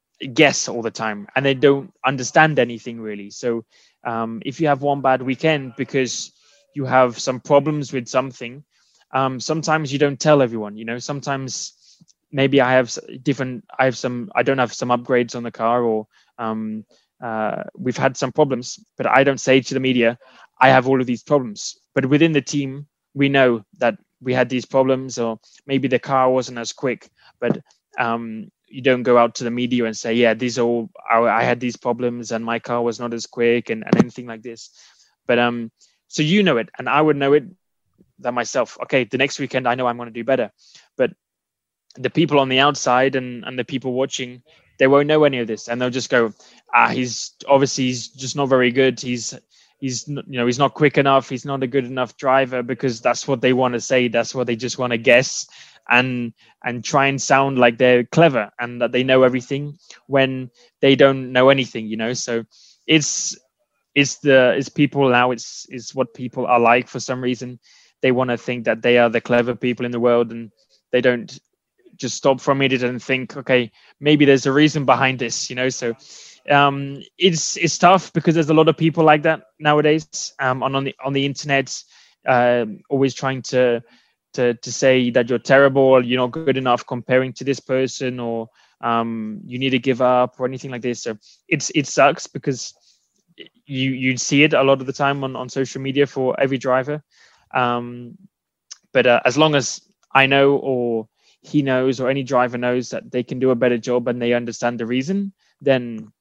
guess 0.07 0.43
all 0.43 0.81
the 0.81 0.91
time 0.91 1.27
and 1.35 1.45
they 1.45 1.53
don't 1.53 1.91
understand 2.05 2.59
anything 2.59 2.99
really. 2.99 3.29
So 3.29 3.65
um, 4.03 4.41
if 4.45 4.59
you 4.59 4.67
have 4.67 4.81
one 4.81 5.01
bad 5.01 5.21
weekend 5.21 5.73
because 5.77 6.31
you 6.77 6.85
have 6.85 7.19
some 7.19 7.39
problems 7.41 7.93
with 7.93 8.07
something 8.07 8.63
um, 9.13 9.39
sometimes 9.39 9.93
you 9.93 9.99
don't 9.99 10.19
tell 10.19 10.41
everyone 10.41 10.77
you 10.77 10.85
know? 10.85 10.99
Sometimes 10.99 11.73
maybe 12.31 12.61
i 12.61 12.73
have 12.73 12.97
different 13.23 13.63
i 13.79 13.85
have 13.85 13.97
some 13.97 14.29
i 14.35 14.43
don't 14.43 14.57
have 14.59 14.73
some 14.73 14.89
upgrades 14.89 15.35
on 15.35 15.43
the 15.43 15.51
car 15.51 15.83
or 15.83 16.07
um, 16.39 16.85
uh, 17.23 17.63
we've 17.77 17.97
had 17.97 18.17
some 18.17 18.31
problems 18.31 18.79
but 18.97 19.07
i 19.07 19.23
don't 19.23 19.39
say 19.39 19.61
to 19.61 19.73
the 19.73 19.79
media 19.79 20.17
i 20.59 20.69
have 20.69 20.87
all 20.87 20.99
of 21.01 21.07
these 21.07 21.23
problems. 21.23 21.77
But 21.95 22.05
within 22.07 22.33
the 22.33 22.41
team 22.41 22.87
we 23.13 23.29
know 23.29 23.63
that 23.79 23.95
we 24.21 24.33
had 24.33 24.49
these 24.49 24.65
problems 24.65 25.17
or 25.19 25.39
maybe 25.67 25.87
the 25.87 25.99
car 25.99 26.29
wasn't 26.31 26.57
as 26.59 26.73
quick 26.73 27.09
but 27.39 27.59
um, 27.99 28.51
you 28.67 28.81
don't 28.81 29.03
go 29.03 29.17
out 29.17 29.35
to 29.35 29.43
the 29.45 29.51
media 29.51 29.85
and 29.85 29.97
say 29.97 30.13
yeah 30.13 30.33
these 30.33 30.59
all 30.59 30.89
i 31.09 31.43
had 31.43 31.59
these 31.59 31.77
problems 31.77 32.31
and 32.31 32.43
my 32.45 32.59
car 32.59 32.81
was 32.83 32.99
not 32.99 33.13
as 33.13 33.25
quick 33.27 33.69
and, 33.69 33.83
and 33.85 33.97
anything 33.97 34.27
like 34.27 34.43
this. 34.43 34.69
But 35.27 35.39
um 35.39 35.71
so 36.07 36.21
you 36.23 36.43
know 36.43 36.57
it 36.57 36.69
and 36.77 36.89
i 36.89 36.99
would 37.01 37.15
know 37.15 37.33
it 37.33 37.43
that 38.19 38.33
myself. 38.33 38.77
Okay 38.83 39.03
the 39.03 39.17
next 39.17 39.39
weekend 39.39 39.67
i 39.67 39.75
know 39.75 39.87
i'm 39.87 39.97
going 39.97 40.07
to 40.07 40.13
do 40.13 40.23
better. 40.23 40.51
But 40.97 41.11
the 41.95 42.09
people 42.09 42.39
on 42.39 42.49
the 42.49 42.59
outside 42.59 43.15
and 43.15 43.43
and 43.45 43.57
the 43.57 43.65
people 43.65 43.93
watching 43.93 44.43
they 44.79 44.87
won't 44.87 45.07
know 45.07 45.23
any 45.23 45.39
of 45.39 45.47
this. 45.47 45.67
And 45.67 45.81
they'll 45.81 45.89
just 45.89 46.09
go 46.09 46.33
ah 46.73 46.89
he's 46.89 47.35
obviously 47.47 47.85
he's 47.85 48.07
just 48.09 48.35
not 48.35 48.49
very 48.49 48.71
good. 48.71 48.99
He's 48.99 49.33
he's 49.79 50.07
you 50.07 50.23
know 50.27 50.45
he's 50.45 50.59
not 50.59 50.73
quick 50.73 50.97
enough. 50.97 51.29
He's 51.29 51.45
not 51.45 51.63
a 51.63 51.67
good 51.67 51.85
enough 51.85 52.17
driver 52.17 52.63
because 52.63 53.01
that's 53.01 53.27
what 53.27 53.41
they 53.41 53.53
want 53.53 53.73
to 53.73 53.81
say. 53.81 54.07
That's 54.07 54.33
what 54.33 54.47
they 54.47 54.55
just 54.55 54.77
want 54.77 54.91
to 54.91 54.97
guess 54.97 55.47
and 55.89 56.33
and 56.63 56.83
try 56.83 57.07
and 57.07 57.21
sound 57.21 57.57
like 57.57 57.77
they're 57.77 58.03
clever 58.03 58.51
and 58.59 58.81
that 58.81 58.91
they 58.91 59.03
know 59.03 59.23
everything 59.23 59.77
when 60.07 60.51
they 60.81 60.95
don't 60.95 61.31
know 61.31 61.49
anything 61.49 61.87
you 61.87 61.97
know? 61.97 62.13
So 62.13 62.45
it's 62.85 63.37
it's 63.97 64.17
the 64.19 64.53
it's 64.55 64.69
people 64.69 65.09
now 65.09 65.31
it's 65.31 65.65
it's 65.69 65.95
what 65.95 66.13
people 66.13 66.45
are 66.45 66.59
like 66.59 66.87
for 66.87 66.99
some 66.99 67.19
reason. 67.19 67.59
They 68.03 68.11
want 68.11 68.29
to 68.29 68.37
think 68.37 68.65
that 68.65 68.83
they 68.83 68.99
are 68.99 69.09
the 69.09 69.21
clever 69.21 69.55
people 69.55 69.85
in 69.85 69.91
the 69.91 69.99
world 69.99 70.31
and 70.31 70.51
they 70.91 71.01
don't 71.01 71.39
just 71.95 72.15
stop 72.15 72.39
from 72.39 72.61
it 72.61 72.83
and 72.83 73.01
think 73.01 73.35
okay 73.35 73.71
maybe 73.99 74.23
there's 74.23 74.45
a 74.45 74.51
reason 74.51 74.85
behind 74.85 75.17
this 75.17 75.49
you 75.49 75.55
know? 75.55 75.69
So 75.69 75.95
um, 76.47 77.01
it's 77.17 77.57
it's 77.57 77.79
tough 77.79 78.13
because 78.13 78.35
there's 78.35 78.51
a 78.51 78.53
lot 78.53 78.69
of 78.69 78.77
people 78.77 79.03
like 79.03 79.23
that 79.23 79.41
nowadays 79.59 80.31
um, 80.39 80.61
on 80.61 80.75
on 80.75 80.83
the 80.83 80.95
on 81.03 81.13
the 81.13 81.25
internet 81.25 81.73
uh, 82.27 82.65
always 82.89 83.15
trying 83.15 83.41
to 83.41 83.81
to 84.33 84.53
to 84.53 84.71
say 84.71 85.09
that 85.09 85.27
you're 85.27 85.39
terrible 85.39 86.05
you're 86.05 86.21
not 86.21 86.31
good 86.31 86.57
enough 86.57 86.85
comparing 86.85 87.33
to 87.33 87.43
this 87.43 87.59
person 87.59 88.19
or 88.19 88.47
um, 88.81 89.41
you 89.43 89.57
need 89.57 89.71
to 89.71 89.79
give 89.79 90.01
up 90.01 90.39
or 90.39 90.45
anything 90.45 90.71
like 90.71 90.81
this. 90.81 91.01
So 91.01 91.17
it's 91.47 91.71
it 91.73 91.87
sucks 91.87 92.27
because 92.27 92.73
you 93.65 93.91
you'd 93.91 94.19
see 94.19 94.43
it 94.43 94.53
a 94.53 94.63
lot 94.63 94.81
of 94.81 94.87
the 94.87 94.93
time 94.93 95.23
on, 95.23 95.35
on 95.35 95.49
social 95.49 95.81
media 95.81 96.07
for 96.07 96.39
every 96.39 96.57
driver 96.57 97.03
um, 97.53 98.17
but 98.93 99.05
uh, 99.05 99.21
as 99.25 99.37
long 99.37 99.55
as 99.55 99.81
I 100.13 100.25
know 100.25 100.55
or 100.57 101.07
he 101.41 101.61
knows 101.61 101.99
or 101.99 102.09
any 102.09 102.23
driver 102.23 102.57
knows 102.57 102.89
that 102.89 103.11
they 103.11 103.23
can 103.23 103.39
do 103.39 103.51
a 103.51 103.55
better 103.55 103.77
job 103.77 104.07
and 104.07 104.21
they 104.21 104.33
understand 104.33 104.79
the 104.79 104.85
reason, 104.85 105.33
then 105.61 106.11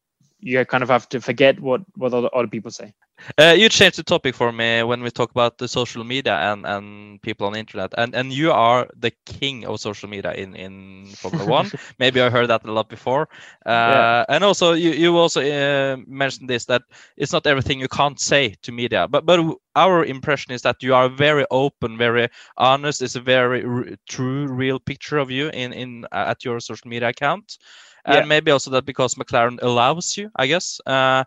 you 0.40 0.64
kind 0.66 0.82
of 0.82 0.90
have 0.90 1.08
to 1.10 1.20
forget 1.20 1.58
what 1.60 1.82
what 1.94 2.12
other, 2.12 2.28
other 2.34 2.48
people 2.48 2.70
say. 2.70 2.92
Uh, 3.38 3.54
you 3.56 3.68
changed 3.68 3.98
the 3.98 4.02
topic 4.02 4.34
for 4.34 4.52
me 4.52 4.82
when 4.82 5.02
we 5.02 5.10
talk 5.10 5.30
about 5.30 5.58
the 5.58 5.68
social 5.68 6.04
media 6.04 6.34
and, 6.34 6.66
and 6.66 7.20
people 7.22 7.46
on 7.46 7.52
the 7.52 7.58
internet, 7.58 7.92
and 7.96 8.14
and 8.14 8.32
you 8.32 8.52
are 8.52 8.86
the 8.96 9.12
king 9.24 9.64
of 9.66 9.80
social 9.80 10.08
media 10.08 10.32
in 10.32 10.54
in 10.54 11.06
Formula 11.16 11.46
One. 11.60 11.70
Maybe 11.98 12.20
I 12.20 12.30
heard 12.30 12.48
that 12.48 12.64
a 12.64 12.72
lot 12.72 12.88
before. 12.88 13.28
Uh, 13.64 13.70
yeah. 13.70 14.24
And 14.28 14.44
also, 14.44 14.72
you 14.72 14.90
you 14.90 15.16
also 15.16 15.40
uh, 15.40 15.96
mentioned 16.06 16.48
this 16.48 16.64
that 16.66 16.82
it's 17.16 17.32
not 17.32 17.46
everything 17.46 17.80
you 17.80 17.88
can't 17.88 18.20
say 18.20 18.54
to 18.62 18.72
media, 18.72 19.08
but 19.08 19.26
but 19.26 19.40
our 19.74 20.04
impression 20.04 20.52
is 20.52 20.62
that 20.62 20.82
you 20.82 20.94
are 20.94 21.08
very 21.08 21.44
open, 21.50 21.98
very 21.98 22.28
honest. 22.56 23.02
It's 23.02 23.16
a 23.16 23.20
very 23.20 23.96
true, 24.08 24.46
real 24.46 24.78
picture 24.78 25.18
of 25.18 25.30
you 25.30 25.48
in 25.50 25.72
in 25.72 26.06
at 26.12 26.44
your 26.44 26.60
social 26.60 26.88
media 26.88 27.08
account, 27.08 27.58
and 28.04 28.16
yeah. 28.16 28.24
maybe 28.24 28.50
also 28.50 28.70
that 28.70 28.84
because 28.84 29.14
McLaren 29.14 29.58
allows 29.62 30.16
you, 30.16 30.30
I 30.36 30.46
guess. 30.46 30.80
Uh, 30.86 31.24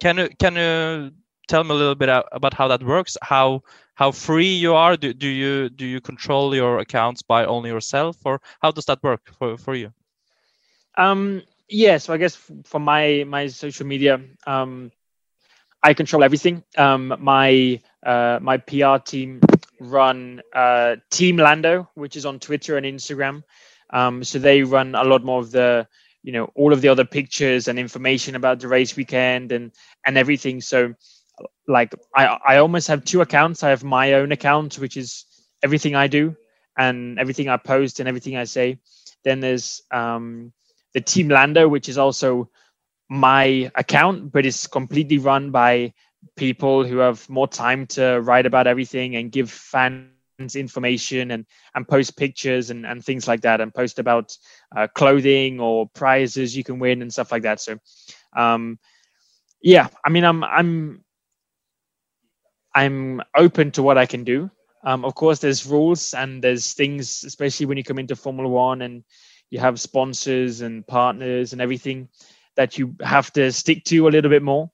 can 0.00 0.18
you 0.18 0.28
can 0.38 0.56
you 0.56 1.10
tell 1.48 1.64
me 1.64 1.70
a 1.70 1.74
little 1.74 1.94
bit 1.94 2.08
about 2.32 2.54
how 2.54 2.68
that 2.68 2.82
works. 2.82 3.16
How 3.22 3.62
how 3.94 4.10
free 4.12 4.54
you 4.54 4.74
are. 4.74 4.96
Do, 4.96 5.12
do 5.12 5.28
you 5.28 5.68
do 5.68 5.86
you 5.86 6.00
control 6.00 6.54
your 6.54 6.78
accounts 6.78 7.22
by 7.22 7.44
only 7.46 7.70
yourself 7.70 8.16
or 8.24 8.40
how 8.60 8.70
does 8.72 8.86
that 8.86 9.02
work 9.02 9.22
for, 9.38 9.56
for 9.56 9.74
you? 9.74 9.92
Um 10.96 11.42
yeah 11.68 11.96
so 11.96 12.12
i 12.12 12.18
guess 12.18 12.36
for 12.64 12.78
my 12.78 13.24
my 13.26 13.46
social 13.46 13.86
media 13.86 14.20
um 14.46 14.90
i 15.82 15.94
control 15.94 16.22
everything. 16.24 16.62
Um 16.76 17.14
my 17.18 17.80
uh 18.04 18.38
my 18.40 18.58
pr 18.58 18.98
team 19.04 19.40
run 19.80 20.42
uh 20.54 20.96
team 21.10 21.36
lando 21.36 21.88
which 21.94 22.16
is 22.16 22.26
on 22.26 22.38
twitter 22.38 22.76
and 22.76 22.86
instagram. 22.86 23.42
Um 23.90 24.24
so 24.24 24.38
they 24.38 24.62
run 24.62 24.94
a 24.94 25.04
lot 25.04 25.24
more 25.24 25.40
of 25.40 25.50
the 25.50 25.86
you 26.22 26.32
know 26.32 26.50
all 26.54 26.72
of 26.72 26.80
the 26.80 26.88
other 26.88 27.04
pictures 27.04 27.68
and 27.68 27.78
information 27.78 28.34
about 28.34 28.60
the 28.60 28.68
race 28.68 28.96
weekend 28.96 29.52
and 29.52 29.72
and 30.04 30.16
everything. 30.16 30.60
So 30.60 30.94
like 31.66 31.94
I, 32.14 32.38
I 32.46 32.56
almost 32.58 32.88
have 32.88 33.04
two 33.04 33.20
accounts. 33.20 33.62
I 33.62 33.70
have 33.70 33.84
my 33.84 34.14
own 34.14 34.32
account, 34.32 34.78
which 34.78 34.96
is 34.96 35.24
everything 35.62 35.94
I 35.94 36.06
do 36.06 36.36
and 36.76 37.18
everything 37.18 37.48
I 37.48 37.56
post 37.56 38.00
and 38.00 38.08
everything 38.08 38.36
I 38.36 38.44
say. 38.44 38.78
Then 39.24 39.40
there's 39.40 39.82
um, 39.90 40.52
the 40.92 41.00
Team 41.00 41.28
Lando, 41.28 41.68
which 41.68 41.88
is 41.88 41.98
also 41.98 42.50
my 43.08 43.70
account, 43.74 44.32
but 44.32 44.46
it's 44.46 44.66
completely 44.66 45.18
run 45.18 45.50
by 45.50 45.92
people 46.36 46.84
who 46.84 46.98
have 46.98 47.28
more 47.28 47.48
time 47.48 47.86
to 47.86 48.20
write 48.20 48.46
about 48.46 48.66
everything 48.66 49.16
and 49.16 49.30
give 49.32 49.50
fans 49.50 50.10
information 50.56 51.30
and 51.30 51.46
and 51.74 51.86
post 51.88 52.16
pictures 52.16 52.70
and, 52.70 52.86
and 52.86 53.04
things 53.04 53.28
like 53.28 53.42
that 53.42 53.60
and 53.60 53.74
post 53.74 53.98
about 53.98 54.36
uh, 54.74 54.86
clothing 54.94 55.60
or 55.60 55.88
prizes 55.94 56.56
you 56.56 56.64
can 56.64 56.78
win 56.78 57.02
and 57.02 57.12
stuff 57.12 57.30
like 57.30 57.42
that 57.42 57.60
so 57.60 57.78
um 58.36 58.78
yeah 59.62 59.86
i 60.04 60.08
mean 60.08 60.24
i'm 60.24 60.42
i'm 60.42 61.04
I'm 62.74 63.22
open 63.36 63.70
to 63.72 63.82
what 63.82 63.98
I 63.98 64.06
can 64.06 64.24
do. 64.24 64.50
Um, 64.84 65.04
of 65.04 65.14
course, 65.14 65.38
there's 65.38 65.66
rules 65.66 66.12
and 66.14 66.42
there's 66.42 66.74
things, 66.74 67.24
especially 67.24 67.66
when 67.66 67.78
you 67.78 67.84
come 67.84 67.98
into 67.98 68.16
Formula 68.16 68.48
One 68.48 68.82
and 68.82 69.04
you 69.50 69.58
have 69.60 69.80
sponsors 69.80 70.60
and 70.60 70.86
partners 70.86 71.52
and 71.52 71.62
everything 71.62 72.08
that 72.56 72.78
you 72.78 72.94
have 73.02 73.32
to 73.32 73.50
stick 73.52 73.84
to 73.84 74.08
a 74.08 74.10
little 74.10 74.30
bit 74.30 74.42
more. 74.42 74.70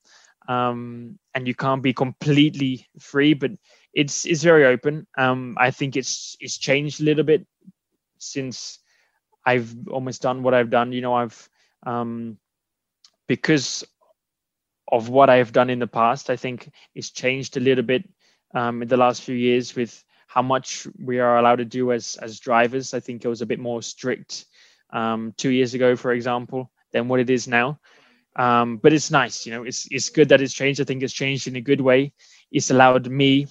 Um, 0.48 1.18
and 1.34 1.46
you 1.46 1.54
can't 1.54 1.82
be 1.82 1.92
completely 1.92 2.88
free, 2.98 3.34
but 3.34 3.52
it's 3.94 4.24
it's 4.24 4.42
very 4.42 4.64
open. 4.66 5.06
Um, 5.16 5.56
I 5.58 5.70
think 5.70 5.96
it's 5.96 6.36
it's 6.40 6.58
changed 6.58 7.00
a 7.00 7.04
little 7.04 7.22
bit 7.24 7.46
since 8.18 8.80
I've 9.46 9.72
almost 9.88 10.22
done 10.22 10.42
what 10.42 10.54
I've 10.54 10.70
done. 10.70 10.92
You 10.92 11.02
know, 11.02 11.14
I've 11.14 11.48
um, 11.86 12.38
because 13.28 13.84
of 14.90 15.08
what 15.08 15.30
I 15.30 15.36
have 15.36 15.52
done 15.52 15.70
in 15.70 15.78
the 15.78 15.86
past. 15.86 16.30
I 16.30 16.36
think 16.36 16.70
it's 16.94 17.10
changed 17.10 17.56
a 17.56 17.60
little 17.60 17.84
bit 17.84 18.08
um, 18.54 18.82
in 18.82 18.88
the 18.88 18.96
last 18.96 19.22
few 19.22 19.34
years 19.34 19.74
with 19.74 20.04
how 20.26 20.42
much 20.42 20.86
we 20.98 21.18
are 21.18 21.38
allowed 21.38 21.56
to 21.56 21.64
do 21.64 21.92
as 21.92 22.16
as 22.16 22.40
drivers. 22.40 22.94
I 22.94 23.00
think 23.00 23.24
it 23.24 23.28
was 23.28 23.42
a 23.42 23.46
bit 23.46 23.58
more 23.58 23.82
strict 23.82 24.46
um, 24.92 25.34
two 25.36 25.50
years 25.50 25.74
ago, 25.74 25.96
for 25.96 26.12
example, 26.12 26.70
than 26.92 27.08
what 27.08 27.20
it 27.20 27.30
is 27.30 27.48
now. 27.48 27.80
Um, 28.36 28.76
but 28.76 28.92
it's 28.92 29.10
nice, 29.10 29.44
you 29.46 29.52
know. 29.52 29.64
It's 29.64 29.88
it's 29.90 30.08
good 30.08 30.28
that 30.28 30.40
it's 30.40 30.54
changed. 30.54 30.80
I 30.80 30.84
think 30.84 31.02
it's 31.02 31.12
changed 31.12 31.48
in 31.48 31.56
a 31.56 31.60
good 31.60 31.80
way. 31.80 32.12
It's 32.52 32.70
allowed 32.70 33.08
me 33.08 33.46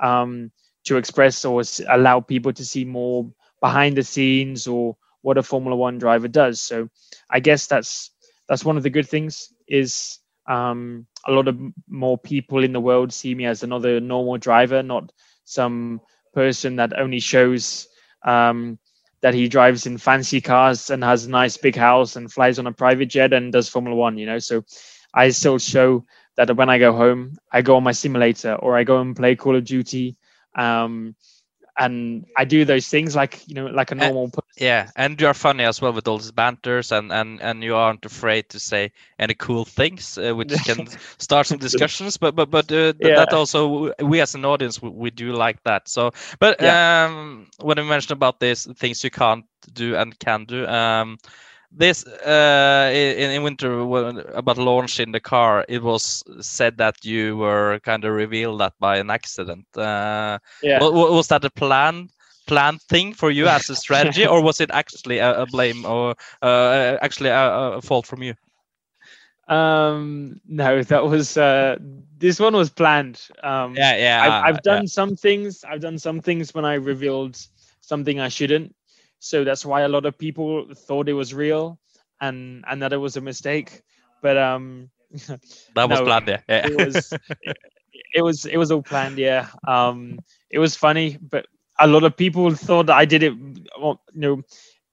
um, 0.00 0.50
to 0.84 0.96
express 0.96 1.44
or 1.44 1.62
allow 1.88 2.20
people 2.20 2.52
to 2.52 2.64
see 2.64 2.84
more 2.84 3.30
behind 3.60 3.96
the 3.96 4.02
scenes 4.04 4.66
or 4.66 4.96
what 5.22 5.38
a 5.38 5.42
Formula 5.42 5.76
One 5.76 5.98
driver 5.98 6.28
does. 6.28 6.60
So 6.60 6.88
I 7.30 7.40
guess 7.40 7.66
that's 7.66 8.10
that's 8.48 8.64
one 8.64 8.76
of 8.76 8.82
the 8.82 8.90
good 8.90 9.08
things 9.08 9.52
is 9.66 10.18
um, 10.48 11.06
a 11.26 11.32
lot 11.32 11.48
of 11.48 11.58
more 11.88 12.18
people 12.18 12.64
in 12.64 12.72
the 12.72 12.80
world 12.80 13.12
see 13.12 13.34
me 13.34 13.46
as 13.46 13.62
another 13.62 14.00
normal 14.00 14.38
driver, 14.38 14.82
not 14.82 15.12
some 15.44 16.00
person 16.34 16.76
that 16.76 16.98
only 16.98 17.20
shows 17.20 17.88
um, 18.24 18.78
that 19.22 19.34
he 19.34 19.48
drives 19.48 19.86
in 19.86 19.98
fancy 19.98 20.40
cars 20.40 20.90
and 20.90 21.04
has 21.04 21.26
a 21.26 21.30
nice 21.30 21.56
big 21.56 21.76
house 21.76 22.16
and 22.16 22.32
flies 22.32 22.58
on 22.58 22.66
a 22.66 22.72
private 22.72 23.06
jet 23.06 23.32
and 23.32 23.52
does 23.52 23.68
Formula 23.68 23.96
One. 23.96 24.18
You 24.18 24.26
know, 24.26 24.38
so 24.38 24.64
I 25.14 25.30
still 25.30 25.58
show 25.58 26.04
that 26.36 26.54
when 26.56 26.70
I 26.70 26.78
go 26.78 26.92
home, 26.92 27.36
I 27.52 27.62
go 27.62 27.76
on 27.76 27.84
my 27.84 27.92
simulator 27.92 28.54
or 28.54 28.76
I 28.76 28.84
go 28.84 29.00
and 29.00 29.16
play 29.16 29.36
Call 29.36 29.56
of 29.56 29.64
Duty. 29.64 30.16
Um, 30.56 31.14
and 31.78 32.26
I 32.36 32.44
do 32.44 32.64
those 32.64 32.88
things 32.88 33.14
like 33.14 33.46
you 33.46 33.54
know 33.54 33.66
like 33.66 33.92
a 33.92 33.94
normal 33.94 34.28
person. 34.28 34.50
Yeah, 34.56 34.90
and 34.96 35.20
you're 35.20 35.34
funny 35.34 35.64
as 35.64 35.80
well 35.80 35.92
with 35.92 36.08
all 36.08 36.18
these 36.18 36.32
banters, 36.32 36.92
and 36.92 37.12
and 37.12 37.40
and 37.40 37.62
you 37.62 37.76
aren't 37.76 38.04
afraid 38.04 38.48
to 38.50 38.58
say 38.58 38.92
any 39.18 39.34
cool 39.34 39.64
things, 39.64 40.18
uh, 40.18 40.34
which 40.34 40.52
can 40.64 40.88
start 41.18 41.46
some 41.46 41.58
discussions. 41.58 42.16
But 42.16 42.34
but 42.34 42.50
but 42.50 42.70
uh, 42.72 42.94
yeah. 43.00 43.16
that 43.16 43.32
also 43.32 43.92
we 44.00 44.20
as 44.20 44.34
an 44.34 44.44
audience 44.44 44.82
we, 44.82 44.90
we 44.90 45.10
do 45.10 45.32
like 45.32 45.62
that. 45.64 45.88
So, 45.88 46.10
but 46.40 46.60
yeah. 46.60 47.06
um, 47.06 47.46
when 47.60 47.78
you 47.78 47.84
mentioned 47.84 48.16
about 48.16 48.40
this 48.40 48.66
things 48.66 49.04
you 49.04 49.10
can't 49.10 49.44
do 49.72 49.96
and 49.96 50.18
can 50.18 50.44
do, 50.44 50.66
um, 50.66 51.18
this 51.70 52.06
uh, 52.06 52.90
in, 52.92 53.30
in 53.30 53.42
winter 53.42 53.80
about 54.34 54.58
launching 54.58 55.12
the 55.12 55.20
car 55.20 55.64
it 55.68 55.82
was 55.82 56.24
said 56.40 56.78
that 56.78 57.04
you 57.04 57.36
were 57.36 57.78
kind 57.80 58.04
of 58.04 58.12
revealed 58.12 58.60
that 58.60 58.72
by 58.80 58.96
an 58.96 59.10
accident 59.10 59.66
uh, 59.76 60.38
yeah. 60.62 60.80
was, 60.80 60.92
was 60.92 61.28
that 61.28 61.44
a 61.44 61.50
plan 61.50 62.08
planned 62.46 62.80
thing 62.82 63.12
for 63.12 63.30
you 63.30 63.46
as 63.46 63.68
a 63.68 63.76
strategy 63.76 64.26
or 64.26 64.42
was 64.42 64.60
it 64.60 64.70
actually 64.72 65.18
a, 65.18 65.42
a 65.42 65.46
blame 65.46 65.84
or 65.84 66.14
uh, 66.40 66.96
actually 67.02 67.28
a, 67.28 67.48
a, 67.76 67.82
fault 67.82 68.06
from 68.06 68.22
you 68.22 68.34
um 69.48 70.40
no 70.46 70.82
that 70.82 71.04
was 71.04 71.36
uh 71.36 71.76
this 72.18 72.40
one 72.40 72.54
was 72.54 72.70
planned 72.70 73.28
um 73.42 73.74
yeah 73.76 73.96
yeah 73.96 74.22
i've, 74.22 74.56
I've 74.56 74.62
done 74.62 74.82
yeah. 74.82 74.88
some 74.88 75.16
things 75.16 75.64
i've 75.64 75.80
done 75.80 75.98
some 75.98 76.20
things 76.20 76.54
when 76.54 76.64
i 76.64 76.74
revealed 76.74 77.38
something 77.80 78.20
i 78.20 78.28
shouldn't 78.28 78.74
so 79.18 79.44
that's 79.44 79.64
why 79.64 79.82
a 79.82 79.88
lot 79.88 80.06
of 80.06 80.18
people 80.18 80.74
thought 80.74 81.08
it 81.08 81.14
was 81.14 81.34
real 81.34 81.78
and 82.20 82.64
and 82.68 82.82
that 82.82 82.92
it 82.92 82.98
was 82.98 83.16
a 83.16 83.20
mistake. 83.20 83.82
But 84.22 84.36
um 84.36 84.90
that 85.74 85.88
was 85.88 86.00
planned, 86.00 86.28
yeah. 86.28 86.66
it 86.66 86.76
was 86.76 87.12
it, 87.42 87.56
it 88.14 88.22
was 88.22 88.44
it 88.44 88.56
was 88.56 88.70
all 88.70 88.82
planned. 88.82 89.18
Yeah, 89.18 89.48
um, 89.66 90.18
it 90.50 90.58
was 90.58 90.76
funny, 90.76 91.18
but 91.20 91.46
a 91.78 91.86
lot 91.86 92.04
of 92.04 92.16
people 92.16 92.54
thought 92.54 92.90
I 92.90 93.04
did 93.04 93.22
it. 93.22 93.34
Well, 93.80 94.00
you 94.12 94.20
know, 94.20 94.42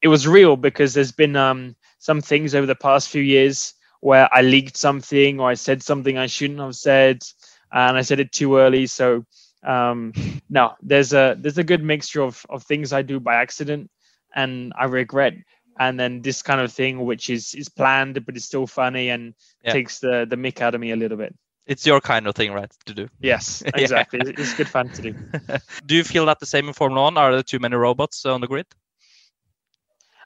it 0.01 0.07
was 0.07 0.27
real 0.27 0.55
because 0.55 0.93
there's 0.93 1.11
been 1.11 1.35
um, 1.35 1.75
some 1.99 2.21
things 2.21 2.55
over 2.55 2.65
the 2.65 2.75
past 2.75 3.09
few 3.09 3.21
years 3.21 3.73
where 4.01 4.29
I 4.31 4.41
leaked 4.41 4.77
something 4.77 5.39
or 5.39 5.49
I 5.49 5.55
said 5.55 5.81
something 5.81 6.17
I 6.17 6.27
shouldn't 6.27 6.59
have 6.59 6.75
said, 6.75 7.23
and 7.71 7.97
I 7.97 8.01
said 8.01 8.19
it 8.19 8.31
too 8.31 8.57
early. 8.57 8.87
So 8.87 9.25
um, 9.63 10.13
no, 10.49 10.73
there's 10.81 11.13
a 11.13 11.35
there's 11.39 11.57
a 11.57 11.63
good 11.63 11.83
mixture 11.83 12.21
of 12.21 12.45
of 12.49 12.63
things 12.63 12.93
I 12.93 13.01
do 13.01 13.19
by 13.19 13.35
accident 13.35 13.89
and 14.35 14.73
I 14.77 14.85
regret, 14.85 15.33
and 15.79 15.99
then 15.99 16.21
this 16.21 16.41
kind 16.41 16.61
of 16.61 16.71
thing 16.71 17.05
which 17.05 17.29
is 17.29 17.53
is 17.53 17.69
planned 17.69 18.25
but 18.25 18.35
it's 18.35 18.45
still 18.45 18.67
funny 18.67 19.09
and 19.09 19.33
Yeah. 19.63 19.73
takes 19.73 19.99
the 19.99 20.25
the 20.29 20.35
mick 20.37 20.61
out 20.61 20.75
of 20.75 20.81
me 20.81 20.91
a 20.91 20.95
little 20.95 21.17
bit. 21.17 21.33
It's 21.67 21.85
your 21.87 21.99
kind 22.01 22.27
of 22.27 22.35
thing, 22.35 22.53
right, 22.53 22.71
to 22.85 22.93
do. 22.93 23.07
Yes, 23.21 23.63
Yeah. 23.75 23.81
exactly. 23.81 24.19
It's 24.21 24.53
good 24.53 24.69
fun 24.69 24.89
to 24.89 25.01
do. 25.01 25.15
do 25.85 25.95
you 25.95 26.03
feel 26.03 26.25
that 26.27 26.39
the 26.39 26.45
same 26.45 26.67
in 26.67 26.73
Formula 26.73 27.01
One? 27.03 27.17
Are 27.17 27.31
there 27.33 27.43
too 27.43 27.59
many 27.59 27.75
robots 27.75 28.25
on 28.25 28.41
the 28.41 28.47
grid? 28.47 28.67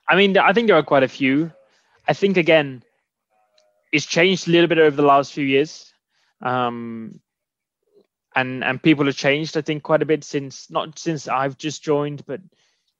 I 0.07 0.15
mean, 0.15 0.37
I 0.37 0.53
think 0.53 0.67
there 0.67 0.75
are 0.77 0.83
quite 0.83 1.03
a 1.03 1.07
few. 1.07 1.51
I 2.07 2.13
think 2.13 2.37
again, 2.37 2.83
it's 3.91 4.05
changed 4.05 4.47
a 4.47 4.51
little 4.51 4.67
bit 4.67 4.79
over 4.79 4.95
the 4.95 5.07
last 5.07 5.33
few 5.33 5.45
years, 5.45 5.93
um, 6.41 7.19
and 8.35 8.63
and 8.63 8.81
people 8.81 9.05
have 9.05 9.15
changed. 9.15 9.57
I 9.57 9.61
think 9.61 9.83
quite 9.83 10.01
a 10.01 10.05
bit 10.05 10.23
since 10.23 10.69
not 10.69 10.97
since 10.99 11.27
I've 11.27 11.57
just 11.57 11.83
joined, 11.83 12.25
but 12.25 12.41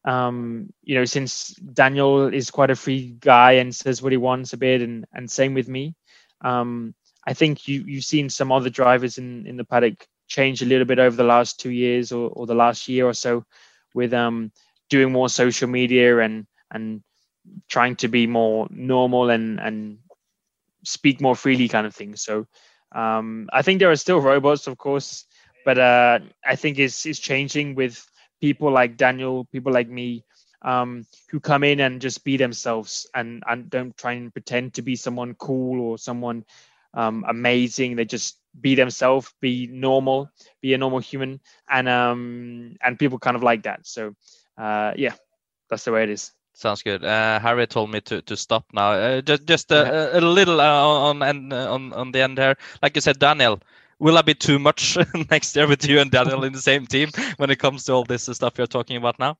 um, 0.05 0.71
you 0.83 0.95
know, 0.95 1.05
since 1.05 1.49
Daniel 1.55 2.27
is 2.33 2.51
quite 2.51 2.71
a 2.71 2.75
free 2.75 3.15
guy 3.19 3.53
and 3.53 3.75
says 3.75 4.01
what 4.01 4.12
he 4.12 4.17
wants 4.17 4.53
a 4.53 4.57
bit, 4.57 4.81
and 4.81 5.05
and 5.13 5.29
same 5.29 5.53
with 5.53 5.67
me. 5.67 5.95
Um, 6.41 6.93
I 7.27 7.33
think 7.33 7.67
you 7.67 7.83
you've 7.85 8.05
seen 8.05 8.29
some 8.29 8.51
other 8.51 8.69
drivers 8.69 9.17
in 9.17 9.45
in 9.47 9.57
the 9.57 9.65
paddock 9.65 10.07
change 10.27 10.62
a 10.62 10.65
little 10.65 10.85
bit 10.85 10.99
over 10.99 11.15
the 11.15 11.23
last 11.23 11.59
two 11.59 11.71
years 11.71 12.12
or, 12.12 12.29
or 12.29 12.45
the 12.47 12.55
last 12.55 12.88
year 12.88 13.07
or 13.07 13.13
so, 13.13 13.43
with 13.93 14.13
um 14.13 14.51
doing 14.89 15.12
more 15.12 15.29
social 15.29 15.67
media 15.67 16.19
and 16.19 16.45
and 16.71 17.01
trying 17.69 17.95
to 17.97 18.07
be 18.07 18.27
more 18.27 18.67
normal 18.71 19.29
and 19.29 19.59
and 19.59 19.99
speak 20.83 21.21
more 21.21 21.35
freely 21.35 21.67
kind 21.67 21.85
of 21.85 21.93
thing 21.95 22.15
so 22.15 22.45
um 22.95 23.49
i 23.53 23.62
think 23.62 23.79
there 23.79 23.91
are 23.91 23.95
still 23.95 24.19
robots 24.21 24.67
of 24.67 24.77
course 24.77 25.25
but 25.65 25.77
uh 25.77 26.19
i 26.45 26.55
think 26.55 26.79
it's 26.79 27.05
it's 27.05 27.19
changing 27.19 27.75
with 27.75 28.05
people 28.41 28.71
like 28.71 28.97
daniel 28.97 29.45
people 29.45 29.71
like 29.71 29.89
me 29.89 30.23
um 30.62 31.06
who 31.30 31.39
come 31.39 31.63
in 31.63 31.80
and 31.80 32.02
just 32.02 32.23
be 32.23 32.38
themselves 32.38 33.08
and 33.15 33.43
and 33.47 33.69
don't 33.69 33.95
try 33.97 34.13
and 34.13 34.34
pretend 34.34 34.73
to 34.73 34.82
be 34.82 34.95
someone 34.95 35.34
cool 35.36 35.80
or 35.82 35.97
someone 35.97 36.43
um 36.93 37.23
amazing 37.28 37.95
they 37.95 38.06
just 38.06 38.38
be 38.60 38.75
themselves 38.75 39.34
be 39.39 39.67
normal 39.67 40.30
be 40.62 40.73
a 40.73 40.78
normal 40.78 40.99
human 40.99 41.39
and 41.69 41.88
um 41.88 42.75
and 42.82 42.99
people 42.99 43.19
kind 43.19 43.36
of 43.36 43.43
like 43.43 43.63
that 43.63 43.86
so 43.86 44.13
uh 44.58 44.91
yeah 44.95 45.13
that's 45.69 45.86
the 45.86 45.91
way 45.91 46.04
it 46.04 46.10
is 46.10 46.32
Sounds 46.60 46.84
good. 46.84 47.06
Uh, 47.06 47.39
Harry 47.39 47.65
told 47.67 47.89
me 47.89 48.02
to, 48.02 48.21
to 48.23 48.36
stop 48.36 48.65
now. 48.73 48.91
Uh, 48.91 49.21
just 49.21 49.45
just 49.45 49.71
a, 49.71 50.17
a, 50.17 50.19
little 50.19 50.60
uh, 50.60 50.84
on 51.08 51.23
on 51.23 51.54
on 51.54 51.93
on 51.93 52.12
the 52.12 52.21
end 52.21 52.38
there. 52.38 52.58
Like 52.82 52.95
you 52.95 53.02
said, 53.02 53.17
Daniel, 53.17 53.62
will 53.99 54.17
I 54.17 54.21
be 54.21 54.33
too 54.33 54.59
much 54.59 54.97
next 55.29 55.55
year 55.55 55.67
with 55.67 55.85
you 55.85 55.99
and 55.99 56.09
Daniel 56.09 56.43
in 56.43 56.53
the 56.53 56.62
same 56.62 56.88
team 56.88 57.09
when 57.38 57.49
it 57.49 57.59
comes 57.59 57.83
to 57.85 57.93
all 57.93 58.03
this 58.03 58.29
stuff 58.31 58.57
you're 58.57 58.67
talking 58.67 58.97
about 58.97 59.19
now? 59.19 59.38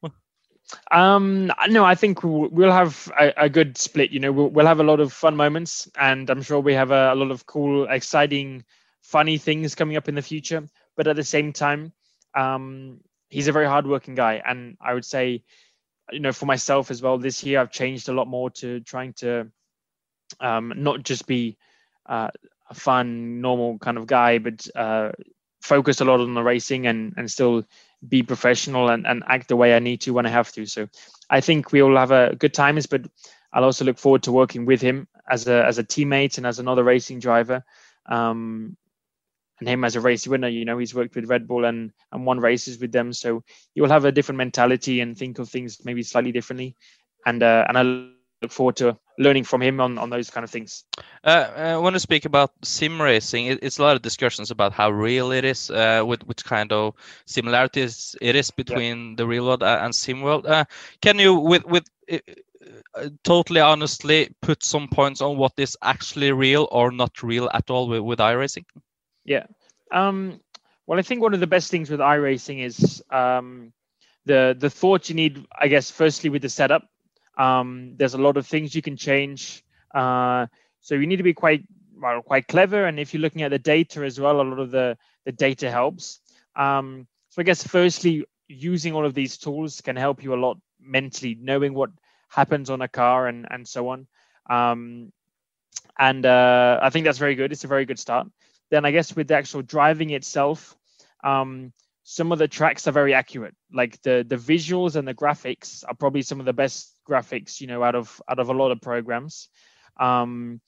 Um, 0.92 1.52
no, 1.70 1.84
I 1.84 1.96
think 1.96 2.24
we'll 2.24 2.72
have 2.72 3.12
a, 3.20 3.34
a 3.46 3.50
good 3.50 3.78
split. 3.78 4.12
You 4.12 4.20
know, 4.20 4.32
we'll, 4.32 4.50
we'll 4.50 4.68
have 4.68 4.80
a 4.80 4.84
lot 4.84 5.00
of 5.00 5.12
fun 5.14 5.36
moments, 5.36 5.90
and 5.98 6.30
I'm 6.30 6.42
sure 6.42 6.60
we 6.60 6.74
have 6.74 6.92
a, 6.92 7.14
a 7.14 7.16
lot 7.16 7.32
of 7.32 7.46
cool, 7.46 7.88
exciting, 7.90 8.64
funny 9.02 9.38
things 9.38 9.76
coming 9.76 9.98
up 9.98 10.10
in 10.10 10.16
the 10.16 10.22
future. 10.22 10.64
But 10.96 11.08
at 11.08 11.16
the 11.16 11.24
same 11.24 11.54
time, 11.54 11.94
um, 12.36 13.00
he's 13.30 13.48
a 13.48 13.52
very 13.52 13.66
hardworking 13.66 14.16
guy, 14.16 14.42
and 14.46 14.78
I 14.82 14.94
would 14.94 15.06
say, 15.06 15.44
you 16.12 16.20
know, 16.20 16.34
for 16.34 16.46
myself 16.46 16.92
as 16.92 17.02
well, 17.02 17.18
this 17.18 17.44
year 17.44 17.60
I've 17.60 17.72
changed 17.72 18.10
a 18.10 18.14
lot 18.14 18.28
more 18.28 18.50
to 18.52 18.80
trying 18.82 19.14
to 19.14 19.48
um, 20.40 20.74
not 20.76 21.04
just 21.04 21.26
be 21.26 21.58
uh, 22.08 22.30
a 22.70 22.74
fun, 22.74 23.42
normal 23.42 23.78
kind 23.80 23.98
of 23.98 24.08
guy, 24.08 24.38
but 24.38 24.68
uh, 24.76 25.12
focus 25.62 26.02
a 26.02 26.06
lot 26.06 26.20
on 26.20 26.34
the 26.34 26.44
racing 26.44 26.88
and 26.88 27.14
and 27.18 27.30
still 27.30 27.64
be 28.08 28.24
professional 28.24 28.90
and, 28.90 29.06
and 29.06 29.24
act 29.28 29.50
the 29.50 29.56
way 29.56 29.76
I 29.76 29.80
need 29.80 30.02
to 30.02 30.14
when 30.14 30.26
I 30.26 30.30
have 30.30 30.52
to. 30.54 30.66
So 30.66 30.88
I 31.30 31.42
think 31.42 31.72
we 31.72 31.82
all 31.82 31.98
have 31.98 32.12
a 32.12 32.36
good 32.36 32.54
times, 32.54 32.86
but 32.86 33.06
I'll 33.52 33.66
also 33.66 33.84
look 33.84 33.98
forward 33.98 34.24
to 34.24 34.32
working 34.32 34.66
with 34.66 34.82
him 34.82 35.08
as 35.30 35.48
a 35.48 35.66
as 35.66 35.78
a 35.78 35.84
teammate 35.84 36.38
and 36.38 36.46
as 36.48 36.60
another 36.60 36.84
racing 36.84 37.20
driver. 37.20 37.64
Um, 38.06 38.78
and 39.60 39.68
him 39.68 39.84
as 39.84 39.98
a 39.98 40.02
race 40.02 40.26
winner, 40.26 40.48
you 40.48 40.64
know, 40.64 40.78
he's 40.78 40.96
worked 40.96 41.16
with 41.16 41.30
Red 41.30 41.46
Bull 41.48 41.66
and 41.66 41.92
and 42.12 42.26
won 42.26 42.40
races 42.40 42.80
with 42.80 42.92
them. 42.92 43.12
So 43.12 43.44
he 43.74 43.82
will 43.82 43.90
have 43.90 44.06
a 44.06 44.12
different 44.12 44.38
mentality 44.38 45.02
and 45.02 45.18
think 45.18 45.40
of 45.40 45.50
things 45.50 45.84
maybe 45.84 46.04
slightly 46.04 46.32
differently. 46.32 46.76
And 47.26 47.44
uh, 47.44 47.66
and 47.68 47.78
I 47.78 48.12
look 48.42 48.52
forward 48.52 48.78
to 48.78 48.98
learning 49.18 49.44
from 49.44 49.62
him 49.62 49.82
on, 49.82 49.98
on 49.98 50.10
those 50.10 50.30
kind 50.30 50.44
of 50.44 50.50
things. 50.50 50.86
Uh, 51.24 51.52
I 51.56 51.78
want 51.78 51.96
to 51.96 52.00
speak 52.00 52.26
about 52.26 52.52
sim 52.64 53.02
racing. 53.02 53.48
It, 53.48 53.60
it's 53.62 53.80
a 53.80 53.84
lot 53.84 53.96
of 53.96 54.02
discussions 54.02 54.50
about 54.50 54.72
how 54.74 54.90
real 54.90 55.32
it 55.32 55.44
is, 55.44 55.70
uh, 55.70 56.04
with 56.06 56.26
which 56.26 56.46
kind 56.46 56.72
of 56.72 56.96
similarities 57.26 58.16
it 58.22 58.36
is 58.36 58.52
between 58.52 59.16
the 59.18 59.28
real 59.28 59.46
world 59.46 59.64
and 59.64 59.94
sim 59.94 60.22
world. 60.22 60.46
Uh, 60.46 60.66
can 61.02 61.20
you, 61.20 61.36
with 61.36 61.66
with 61.66 61.86
uh, 62.12 63.10
totally 63.24 63.62
honestly, 63.62 64.34
put 64.42 64.64
some 64.64 64.88
points 64.88 65.22
on 65.22 65.38
what 65.38 65.54
is 65.58 65.78
actually 65.82 66.32
real 66.32 66.68
or 66.72 66.92
not 66.92 67.22
real 67.24 67.50
at 67.54 67.70
all 67.70 67.88
with, 67.88 68.02
with 68.02 68.20
iRacing? 68.20 68.66
Yeah. 69.26 69.46
Um, 69.92 70.40
well, 70.88 71.00
I 71.00 71.02
think 71.02 71.22
one 71.22 71.34
of 71.34 71.40
the 71.40 71.48
best 71.48 71.70
things 71.70 71.90
with 71.90 72.00
iRacing 72.00 72.64
is 72.64 73.04
um, 73.10 73.74
the 74.26 74.56
the 74.58 74.70
thought 74.70 75.10
you 75.10 75.16
need. 75.16 75.46
I 75.58 75.68
guess 75.68 75.92
firstly 75.92 76.30
with 76.30 76.42
the 76.42 76.50
setup, 76.50 76.88
um, 77.40 77.94
there's 77.96 78.14
a 78.14 78.20
lot 78.20 78.38
of 78.38 78.46
things 78.46 78.76
you 78.76 78.82
can 78.82 78.98
change. 78.98 79.64
Uh, 79.96 80.46
so 80.82 80.96
you 80.96 81.08
need 81.08 81.16
to 81.16 81.24
be 81.24 81.34
quite 81.34 81.64
well, 82.00 82.22
quite 82.22 82.48
clever. 82.48 82.86
And 82.86 83.00
if 83.00 83.14
you're 83.14 83.22
looking 83.22 83.42
at 83.42 83.52
the 83.52 83.60
data 83.60 84.04
as 84.04 84.20
well, 84.20 84.42
a 84.42 84.44
lot 84.44 84.60
of 84.60 84.72
the 84.72 84.98
the 85.26 85.32
data 85.32 85.72
helps. 85.72 86.20
Um, 86.56 87.08
so 87.30 87.42
I 87.42 87.44
guess 87.44 87.66
firstly, 87.66 88.26
using 88.48 88.94
all 88.94 89.06
of 89.06 89.14
these 89.14 89.38
tools 89.38 89.82
can 89.82 89.96
help 89.96 90.24
you 90.24 90.34
a 90.34 90.44
lot 90.44 90.58
mentally, 90.80 91.38
knowing 91.40 91.74
what 91.74 91.92
happens 92.28 92.70
on 92.70 92.82
a 92.82 92.88
car 92.88 93.28
and 93.28 93.48
and 93.50 93.68
so 93.68 93.90
on. 93.90 94.08
Um, 94.50 95.12
and 95.98 96.26
uh, 96.26 96.80
I 96.82 96.90
think 96.90 97.06
that's 97.06 97.18
very 97.18 97.36
good. 97.36 97.52
It's 97.52 97.64
a 97.64 97.68
very 97.68 97.86
good 97.86 98.00
start. 98.00 98.28
Then 98.70 98.86
I 98.86 98.92
guess 98.92 99.16
with 99.16 99.28
the 99.28 99.36
actual 99.36 99.62
driving 99.62 100.12
itself, 100.12 100.78
um, 101.24 101.74
some 102.04 102.32
of 102.32 102.40
the 102.40 102.48
tracks 102.48 102.88
are 102.88 102.92
very 102.92 103.14
accurate. 103.14 103.56
Like 103.72 104.02
the 104.02 104.26
the 104.28 104.38
visuals 104.38 104.96
and 104.96 105.08
the 105.08 105.14
graphics 105.14 105.84
are 105.88 105.96
probably 105.96 106.22
some 106.22 106.40
of 106.40 106.46
the 106.46 106.54
best 106.54 106.99
graphics 107.10 107.60
you 107.62 107.68
know 107.68 107.84
out 107.84 107.96
of 107.96 108.22
out 108.30 108.40
of 108.40 108.50
a 108.50 108.54
lot 108.54 108.72
of 108.72 108.82
programs. 108.82 109.50
Um, 110.00 110.62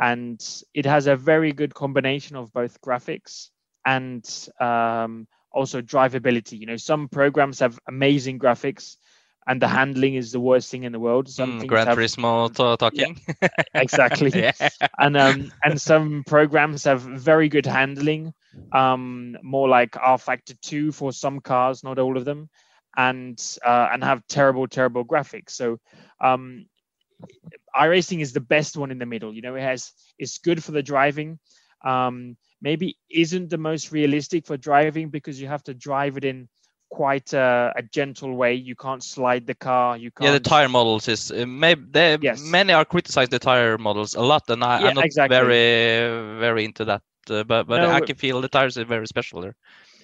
and 0.00 0.40
it 0.74 0.86
has 0.86 1.06
a 1.06 1.16
very 1.16 1.52
good 1.52 1.74
combination 1.74 2.36
of 2.36 2.52
both 2.52 2.80
graphics 2.82 3.48
and 3.84 4.24
um, 4.60 5.26
also 5.52 5.80
drivability. 5.82 6.58
You 6.58 6.66
know, 6.66 6.76
some 6.76 7.08
programs 7.08 7.60
have 7.60 7.78
amazing 7.88 8.38
graphics, 8.38 8.96
and 9.46 9.60
the 9.62 9.68
handling 9.68 10.14
is 10.14 10.32
the 10.32 10.40
worst 10.40 10.70
thing 10.70 10.84
in 10.84 10.92
the 10.92 11.00
world. 11.00 11.28
Some 11.28 11.54
Mm, 11.54 11.60
things 11.60 11.70
Gran 11.70 11.86
have- 11.86 11.98
Turismo 11.98 12.52
to- 12.54 12.76
talking. 12.76 13.18
exactly. 13.74 14.32
yeah. 14.34 14.52
and 14.98 15.16
um 15.16 15.50
and 15.64 15.80
some 15.80 16.24
programs 16.26 16.84
have 16.84 17.02
very 17.02 17.48
good 17.48 17.66
handling 17.66 18.32
um 18.72 19.36
more 19.42 19.68
like 19.68 19.92
rFactor 19.92 20.58
2 20.60 20.92
for 20.92 21.12
some 21.12 21.40
cars 21.40 21.82
not 21.84 21.98
all 21.98 22.16
of 22.16 22.24
them 22.24 22.48
and 22.96 23.56
uh, 23.64 23.88
and 23.92 24.02
have 24.02 24.26
terrible 24.26 24.66
terrible 24.66 25.04
graphics 25.04 25.50
so 25.50 25.78
um 26.20 26.66
iRacing 27.76 28.20
is 28.20 28.32
the 28.32 28.40
best 28.40 28.76
one 28.76 28.90
in 28.90 28.98
the 28.98 29.06
middle 29.06 29.34
you 29.34 29.42
know 29.42 29.54
it 29.54 29.62
has 29.62 29.92
it's 30.18 30.38
good 30.38 30.62
for 30.62 30.72
the 30.72 30.82
driving 30.82 31.38
um 31.84 32.36
maybe 32.60 32.96
isn't 33.10 33.50
the 33.50 33.58
most 33.58 33.92
realistic 33.92 34.46
for 34.46 34.56
driving 34.56 35.08
because 35.08 35.40
you 35.40 35.46
have 35.48 35.62
to 35.62 35.74
drive 35.74 36.16
it 36.16 36.24
in 36.24 36.48
quite 36.90 37.32
a, 37.32 37.72
a 37.76 37.82
gentle 37.82 38.34
way 38.34 38.54
you 38.54 38.74
can't 38.74 39.02
slide 39.02 39.46
the 39.46 39.54
car 39.54 39.96
you 39.96 40.10
can't 40.10 40.20
Yeah, 40.20 40.32
the 40.32 40.40
tire 40.40 40.68
models 40.68 41.08
is 41.08 41.30
uh, 41.30 41.44
maybe 41.46 41.82
they, 41.90 42.18
Yes. 42.20 42.56
many 42.56 42.72
are 42.72 42.84
criticized 42.84 43.30
the 43.30 43.38
tire 43.38 43.78
models 43.78 44.14
a 44.14 44.20
lot, 44.22 44.48
and 44.48 44.62
I, 44.64 44.78
Yeah, 44.78 44.86
I'm 44.86 44.94
not 44.94 45.06
exactly. 45.06 45.26
very 45.26 46.38
very 46.38 46.64
into 46.64 46.84
that. 46.86 47.02
Uh, 47.30 47.44
but 47.44 47.66
but 47.66 47.82
No, 47.82 47.90
I 47.90 48.00
can 48.00 48.16
feel 48.16 48.40
the 48.40 48.48
tires 48.48 48.78
are 48.78 48.84
very 48.84 49.06
special 49.06 49.40
there. 49.40 49.56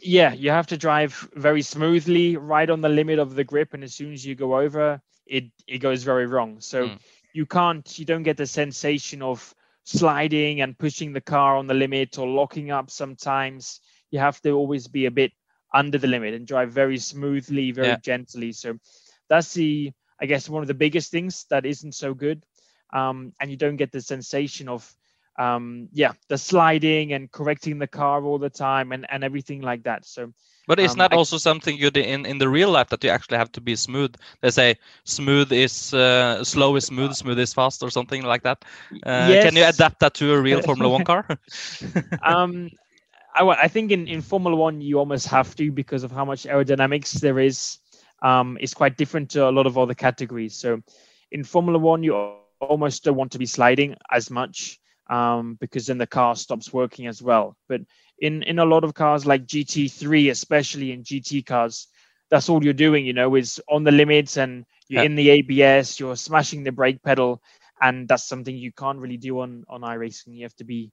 Yeah 0.03 0.33
you 0.35 0.51
have 0.51 0.67
to 0.69 0.79
drive 0.79 1.29
very 1.35 1.63
smoothly 1.63 2.37
right 2.37 2.71
on 2.71 2.83
the 2.83 2.89
limit 2.89 3.19
of 3.19 3.35
the 3.35 3.45
grip 3.45 3.75
and 3.75 3.85
as 3.85 3.95
soon 3.95 4.13
as 4.13 4.27
you 4.27 4.35
go 4.35 4.59
over 4.59 5.01
it 5.27 5.45
it 5.69 5.79
goes 5.79 6.05
very 6.05 6.27
wrong 6.27 6.61
so 6.61 6.91
Mm. 6.91 6.99
you 7.33 7.47
can't 7.47 7.99
you 7.99 8.07
don't 8.07 8.25
get 8.25 8.37
the 8.39 8.47
sensation 8.47 9.23
of 9.23 9.55
sliding 9.85 10.61
and 10.63 10.79
pushing 10.79 11.13
the 11.13 11.21
car 11.21 11.57
on 11.57 11.67
the 11.67 11.75
limit 11.75 12.19
or 12.19 12.27
locking 12.29 12.71
up 12.71 12.91
sometimes 12.91 13.81
you 14.11 14.19
have 14.19 14.41
to 14.43 14.51
always 14.53 14.89
be 14.89 15.07
a 15.07 15.11
bit 15.11 15.33
under 15.75 15.99
the 15.99 16.09
limit 16.09 16.35
and 16.35 16.47
drive 16.47 16.73
very 16.73 16.99
smoothly 16.99 17.73
very 17.73 17.97
Yeah. 17.97 17.99
gently 17.99 18.53
so 18.53 18.79
that's 19.29 19.55
the 19.55 19.93
i 20.21 20.27
guess 20.27 20.49
one 20.49 20.63
of 20.63 20.69
the 20.69 20.75
biggest 20.75 21.11
things 21.11 21.47
that 21.51 21.67
isn't 21.67 21.95
so 21.95 22.15
good 22.15 22.45
um, 22.93 23.33
and 23.41 23.51
you 23.51 23.57
don't 23.57 23.77
get 23.77 23.93
the 23.93 24.01
sensation 24.01 24.69
of 24.69 24.95
um, 25.39 25.89
yeah, 25.93 26.13
the 26.29 26.39
sliding 26.39 27.13
and 27.13 27.31
correcting 27.31 27.79
the 27.79 27.87
car 27.87 28.23
all 28.25 28.39
the 28.39 28.51
time 28.51 28.93
and, 28.93 29.07
and 29.11 29.25
everything 29.25 29.61
like 29.63 29.85
that. 29.85 30.05
So, 30.05 30.33
but 30.67 30.79
isn't 30.81 30.99
um, 30.99 31.01
that 31.01 31.13
I- 31.13 31.15
also 31.15 31.37
something 31.39 31.79
good 31.79 31.97
in 31.97 32.25
in 32.27 32.39
the 32.39 32.49
real 32.49 32.71
life 32.71 32.89
that 32.91 33.03
you 33.05 33.11
actually 33.11 33.39
have 33.39 33.51
to 33.53 33.61
be 33.61 33.75
smooth? 33.77 34.15
They 34.41 34.51
say 34.51 34.77
smooth 35.05 35.53
is 35.53 35.93
uh, 35.95 36.45
slow 36.45 36.77
is 36.77 36.87
smooth, 36.87 37.13
smooth 37.15 37.39
is 37.39 37.53
fast, 37.55 37.83
or 37.83 37.91
something 37.91 38.23
like 38.23 38.43
that. 38.43 38.65
Uh, 39.05 39.37
Can 39.39 39.57
you 39.57 39.65
adapt 39.65 40.01
that 40.01 40.15
to 40.15 40.33
a 40.35 40.41
real 40.41 40.61
Formula 40.61 40.89
One 40.91 41.05
car? 41.05 41.27
um, 42.27 42.71
I, 43.35 43.45
I 43.47 43.69
think 43.69 43.91
in, 43.93 44.07
in 44.09 44.21
Formula 44.23 44.57
One 44.57 44.81
you 44.81 44.99
almost 44.99 45.29
have 45.29 45.55
to 45.57 45.71
because 45.73 46.05
of 46.05 46.11
how 46.13 46.25
much 46.25 46.45
aerodynamics 46.45 47.13
there 47.21 47.39
is. 47.39 47.79
Um, 48.23 48.57
it's 48.61 48.75
quite 48.75 48.97
different 48.97 49.31
to 49.31 49.49
a 49.49 49.51
lot 49.53 49.67
of 49.67 49.79
other 49.79 49.95
categories. 49.95 50.57
So 50.57 50.81
in 51.31 51.45
Formula 51.45 51.79
One 51.79 52.03
you 52.03 52.15
almost 52.15 52.61
don't 52.61 52.75
want 52.75 52.83
to 52.83 52.89
be 52.89 53.01
sliding 53.47 53.49
as 53.67 54.31
much 54.31 54.79
um, 55.13 55.57
because 55.61 55.87
then 55.87 55.99
the 55.99 56.07
car 56.07 56.37
stops 56.37 56.73
working 56.73 57.07
as 57.09 57.23
well. 57.23 57.57
But 57.69 57.83
in 58.19 58.43
in 58.45 58.59
a 58.59 58.65
lot 58.65 58.85
of 58.85 58.95
cars 58.95 59.27
like 59.27 59.47
GT3, 59.47 60.31
especially 60.31 60.93
in 60.93 61.03
GT 61.05 61.47
cars, 61.47 61.89
that's 62.31 62.49
all 62.49 62.65
you're 62.65 62.73
doing. 62.87 63.07
You 63.07 63.13
know, 63.15 63.35
is 63.37 63.61
on 63.69 63.85
the 63.85 63.93
limits 63.93 64.37
and 64.39 64.65
you're 64.89 65.03
Yeah. 65.03 65.07
in 65.07 65.17
the 65.17 65.31
ABS, 65.31 66.01
you're 66.01 66.17
smashing 66.17 66.65
the 66.65 66.73
brake 66.73 67.03
pedal, 67.03 67.43
and 67.81 68.09
that's 68.09 68.29
something 68.29 68.57
you 68.57 68.73
can't 68.73 69.01
really 69.01 69.19
do 69.19 69.41
on 69.41 69.65
on 69.69 69.83
iRacing. 69.83 70.37
You 70.37 70.45
have 70.45 70.57
to 70.57 70.65
be 70.65 70.91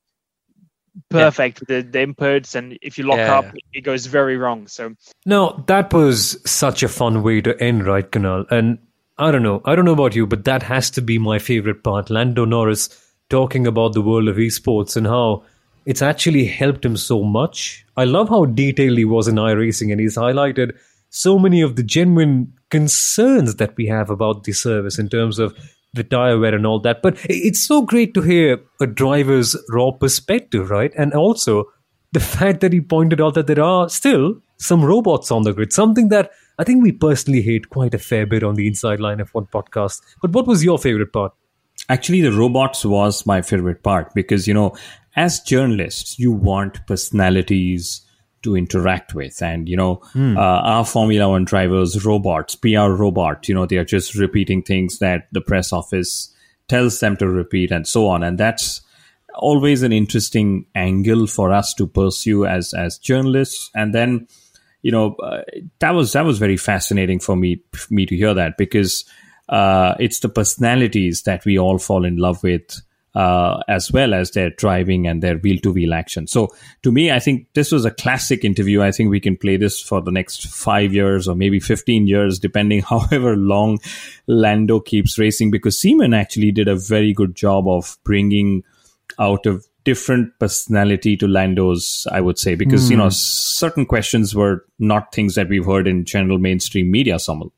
perfect 1.10 1.60
with 1.60 1.70
the, 1.70 1.82
the 1.82 2.00
inputs, 2.00 2.56
and 2.56 2.78
if 2.82 2.98
you 2.98 3.06
lock 3.06 3.20
Yeah, 3.20 3.40
up, 3.40 3.54
it 3.74 3.82
goes 3.82 4.06
very 4.08 4.38
wrong. 4.38 4.68
So 4.68 4.96
Now, 5.26 5.64
that 5.68 5.94
was 5.94 6.40
such 6.50 6.84
a 6.84 6.88
fun 6.90 7.24
way 7.24 7.42
to 7.42 7.62
end, 7.62 7.86
right, 7.86 8.10
Kunal 8.10 8.46
And 8.52 8.80
I 9.18 9.32
don't 9.32 9.44
know, 9.44 9.62
I 9.66 9.76
don't 9.76 9.86
know 9.86 9.94
about 9.94 10.16
you, 10.16 10.28
but 10.28 10.46
that 10.46 10.64
has 10.64 10.90
to 10.92 11.02
be 11.02 11.18
my 11.20 11.40
favorite 11.40 11.84
part. 11.84 12.10
Lando 12.10 12.46
Norris 12.46 12.90
talking 13.30 13.68
about 13.68 13.94
the 13.94 14.02
world 14.02 14.28
of 14.28 14.38
esports 14.38 14.96
and 14.96 15.08
how 15.08 15.44
it's 15.86 16.02
actually 16.02 16.46
helped 16.46 16.84
him 16.84 16.98
so 16.98 17.24
much. 17.24 17.86
I 17.98 18.04
love 18.04 18.30
how 18.30 18.46
detailed 18.46 18.98
he 18.98 19.06
was 19.06 19.28
in 19.28 19.36
iRacing, 19.36 19.92
and 19.92 20.00
he's 20.00 20.18
highlighted 20.18 20.78
so 21.10 21.40
many 21.40 21.62
of 21.62 21.76
the 21.76 21.84
genuine 21.84 22.54
concerns 22.70 23.56
that 23.56 23.76
we 23.76 23.88
have 23.88 24.10
about 24.10 24.44
the 24.44 24.52
service 24.52 25.00
in 25.00 25.10
terms 25.10 25.40
of 25.40 25.58
the 25.94 26.04
tire 26.04 26.38
wear 26.38 26.54
and 26.54 26.68
all 26.68 26.80
that. 26.82 27.02
But 27.02 27.18
it's 27.24 27.66
so 27.66 27.82
great 27.82 28.14
to 28.14 28.22
hear 28.22 28.60
a 28.80 28.86
driver's 28.86 29.56
raw 29.70 29.92
perspective, 29.92 30.70
right? 30.70 30.92
And 30.96 31.14
also 31.14 31.66
the 32.12 32.20
fact 32.20 32.62
that 32.62 32.74
he 32.74 32.82
pointed 32.82 33.22
out 33.22 33.34
that 33.36 33.48
there 33.48 33.64
are 33.64 33.90
still 33.90 34.42
some 34.58 34.84
robots 34.84 35.32
on 35.32 35.44
the 35.44 35.54
grid, 35.54 35.74
something 35.74 36.10
that 36.10 36.32
I 36.60 36.64
think 36.64 36.84
we 36.84 36.92
personally 36.92 37.42
hate 37.42 37.70
quite 37.70 37.94
a 37.94 38.00
fair 38.00 38.26
bit 38.26 38.44
on 38.44 38.56
the 38.56 38.68
Inside 38.68 39.00
Line 39.00 39.20
F1 39.20 39.50
podcast. 39.50 40.02
But 40.22 40.32
what 40.32 40.46
was 40.46 40.64
your 40.64 40.78
favorite 40.78 41.14
part? 41.14 41.34
Actually, 41.90 42.22
the 42.22 42.32
robots 42.32 42.86
was 42.86 43.26
my 43.26 43.42
favorite 43.42 43.84
part 43.84 44.14
because, 44.14 44.48
you 44.48 44.54
know, 44.54 44.76
as 45.16 45.40
journalists, 45.40 46.20
you 46.20 46.32
want 46.32 46.86
personalities 46.86 48.02
to 48.44 48.56
interact 48.56 49.14
with. 49.14 49.42
And, 49.42 49.68
you 49.68 49.76
know, 49.76 50.02
uh, 50.38 50.40
our 50.40 50.86
Formula 50.86 51.28
One 51.28 51.46
drivers, 51.46 52.06
robots, 52.06 52.56
PR 52.56 52.92
robots, 52.92 53.50
you 53.50 53.56
know, 53.56 53.66
they 53.66 53.78
are 53.78 53.86
just 53.86 54.16
repeating 54.16 54.62
things 54.62 55.00
that 55.00 55.28
the 55.32 55.42
press 55.42 55.74
office 55.74 56.34
tells 56.68 57.00
them 57.00 57.18
to 57.18 57.28
repeat 57.28 57.72
and 57.72 57.88
so 57.88 58.08
on. 58.08 58.24
And 58.24 58.38
that's 58.38 58.82
always 59.34 59.82
an 59.84 59.92
interesting 59.92 60.68
angle 60.76 61.28
for 61.28 61.52
us 61.52 61.74
to 61.74 61.88
pursue 61.88 62.46
as, 62.46 62.74
as 62.74 62.98
journalists. 62.98 63.70
And 63.76 63.94
then, 63.94 64.28
you 64.84 64.92
know, 64.92 65.16
uh, 65.16 65.42
that 65.80 65.92
was, 65.92 66.14
that 66.14 66.24
was 66.24 66.40
very 66.40 66.58
fascinating 66.58 67.20
for 67.20 67.36
me, 67.36 67.64
for 67.74 67.94
me 67.94 68.06
to 68.06 68.16
hear 68.16 68.34
that 68.34 68.58
because, 68.58 69.06
uh, 69.50 69.96
it's 70.00 70.20
the 70.20 70.30
personalities 70.30 71.24
that 71.24 71.44
we 71.44 71.58
all 71.58 71.80
fall 71.80 72.06
in 72.06 72.18
love 72.18 72.44
with, 72.44 72.82
uh, 73.16 73.62
as 73.68 73.92
well 73.92 74.14
as 74.14 74.32
their 74.32 74.52
driving 74.52 75.08
and 75.08 75.24
their 75.24 75.38
wheel 75.38 75.58
to 75.60 75.72
wheel 75.72 75.94
action. 75.94 76.28
So 76.28 76.50
to 76.84 76.92
me, 76.92 77.12
I 77.12 77.20
think 77.20 77.48
this 77.56 77.72
was 77.72 77.84
a 77.84 77.92
classic 77.92 78.46
interview. 78.46 78.84
I 78.84 78.92
think 78.92 79.10
we 79.10 79.20
can 79.20 79.36
play 79.36 79.58
this 79.58 79.82
for 79.82 80.02
the 80.02 80.12
next 80.12 80.48
five 80.48 80.94
years 80.94 81.28
or 81.28 81.36
maybe 81.36 81.60
15 81.60 82.06
years, 82.06 82.38
depending 82.38 82.82
however 82.90 83.36
long 83.36 83.80
Lando 84.28 84.80
keeps 84.80 85.18
racing, 85.18 85.50
because 85.50 85.80
Seaman 85.80 86.14
actually 86.14 86.52
did 86.52 86.68
a 86.68 86.76
very 86.76 87.12
good 87.12 87.36
job 87.36 87.68
of 87.68 87.98
bringing 88.04 88.64
out 89.18 89.48
a 89.48 89.60
different 89.84 90.38
personality 90.38 91.18
to 91.18 91.28
Lando's, 91.28 92.06
I 92.12 92.22
would 92.22 92.38
say, 92.38 92.54
because, 92.54 92.92
you 92.92 92.98
know, 92.98 93.10
certain 93.10 93.88
questions 93.88 94.36
were 94.36 94.64
not 94.78 95.12
things 95.12 95.34
that 95.34 95.50
we've 95.50 95.66
heard 95.66 95.88
in 95.88 96.06
general 96.06 96.38
mainstream 96.38 96.92
media, 96.92 97.16
Samal. 97.16 97.52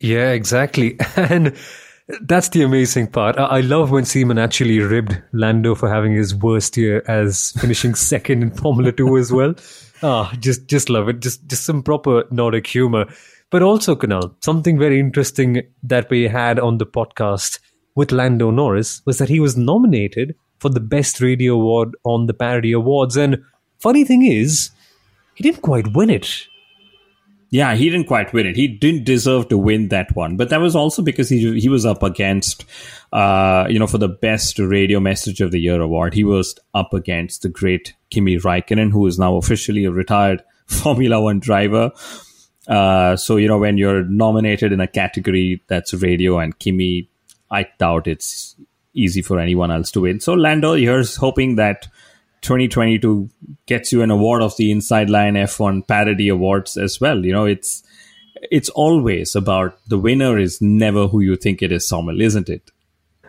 Yeah, 0.00 0.30
exactly. 0.32 0.98
And 1.16 1.56
that's 2.22 2.48
the 2.48 2.62
amazing 2.62 3.08
part. 3.08 3.38
I 3.38 3.60
love 3.60 3.90
when 3.90 4.04
Seaman 4.04 4.38
actually 4.38 4.80
ribbed 4.80 5.22
Lando 5.32 5.74
for 5.74 5.88
having 5.88 6.12
his 6.12 6.34
worst 6.34 6.76
year 6.76 7.04
as 7.06 7.52
finishing 7.52 7.94
second 8.10 8.42
in 8.42 8.50
Formula 8.50 8.90
2 8.92 9.16
as 9.16 9.32
well. 9.32 9.54
Ah, 10.02 10.32
just 10.40 10.66
just 10.66 10.88
love 10.88 11.08
it. 11.08 11.20
Just 11.20 11.46
just 11.46 11.64
some 11.64 11.82
proper 11.82 12.24
Nordic 12.30 12.66
humor. 12.66 13.06
But 13.50 13.62
also, 13.62 13.94
Kunal, 13.96 14.34
something 14.42 14.78
very 14.78 14.98
interesting 14.98 15.62
that 15.82 16.08
we 16.08 16.28
had 16.28 16.58
on 16.58 16.78
the 16.78 16.86
podcast 16.86 17.58
with 17.96 18.12
Lando 18.12 18.50
Norris 18.50 19.02
was 19.04 19.18
that 19.18 19.28
he 19.28 19.40
was 19.40 19.56
nominated 19.56 20.34
for 20.58 20.68
the 20.68 20.80
Best 20.80 21.20
Radio 21.20 21.54
Award 21.54 21.96
on 22.04 22.26
the 22.26 22.34
Parody 22.34 22.72
Awards. 22.72 23.16
And 23.16 23.42
funny 23.78 24.04
thing 24.04 24.24
is, 24.24 24.70
he 25.34 25.42
didn't 25.42 25.62
quite 25.62 25.92
win 25.94 26.10
it. 26.10 26.46
Yeah, 27.52 27.74
he 27.74 27.90
didn't 27.90 28.06
quite 28.06 28.32
win 28.32 28.46
it. 28.46 28.56
He 28.56 28.68
didn't 28.68 29.04
deserve 29.04 29.48
to 29.48 29.58
win 29.58 29.88
that 29.88 30.14
one, 30.14 30.36
but 30.36 30.50
that 30.50 30.60
was 30.60 30.76
also 30.76 31.02
because 31.02 31.28
he 31.28 31.58
he 31.60 31.68
was 31.68 31.84
up 31.84 32.04
against, 32.04 32.64
uh, 33.12 33.66
you 33.68 33.78
know, 33.78 33.88
for 33.88 33.98
the 33.98 34.08
best 34.08 34.60
radio 34.60 35.00
message 35.00 35.40
of 35.40 35.50
the 35.50 35.58
year 35.58 35.80
award. 35.80 36.14
He 36.14 36.22
was 36.22 36.54
up 36.74 36.94
against 36.94 37.42
the 37.42 37.48
great 37.48 37.94
Kimi 38.10 38.36
Raikkonen, 38.36 38.92
who 38.92 39.04
is 39.08 39.18
now 39.18 39.36
officially 39.36 39.84
a 39.84 39.90
retired 39.90 40.44
Formula 40.66 41.20
One 41.20 41.40
driver. 41.40 41.90
Uh, 42.68 43.16
so 43.16 43.36
you 43.36 43.48
know, 43.48 43.58
when 43.58 43.78
you're 43.78 44.04
nominated 44.04 44.70
in 44.70 44.80
a 44.80 44.86
category 44.86 45.60
that's 45.66 45.92
radio 45.92 46.38
and 46.38 46.56
Kimi, 46.60 47.10
I 47.50 47.66
doubt 47.78 48.06
it's 48.06 48.54
easy 48.94 49.22
for 49.22 49.40
anyone 49.40 49.72
else 49.72 49.90
to 49.92 50.02
win. 50.02 50.20
So 50.20 50.34
Lando, 50.34 50.74
here's 50.74 51.16
hoping 51.16 51.56
that 51.56 51.88
2022 52.42 53.28
gets 53.66 53.92
you 53.92 54.02
an 54.02 54.10
award 54.10 54.42
of 54.42 54.56
the 54.56 54.70
Inside 54.70 55.10
Line 55.10 55.34
F1 55.34 55.86
Parody 55.86 56.28
Awards 56.28 56.76
as 56.76 57.00
well. 57.00 57.24
You 57.24 57.32
know, 57.32 57.44
it's 57.44 57.82
it's 58.50 58.68
always 58.70 59.34
about 59.36 59.78
the 59.88 59.98
winner 59.98 60.38
is 60.38 60.60
never 60.60 61.06
who 61.06 61.20
you 61.20 61.36
think 61.36 61.62
it 61.62 61.72
is, 61.72 61.86
Sommel, 61.86 62.20
isn't 62.20 62.48
it? 62.48 62.70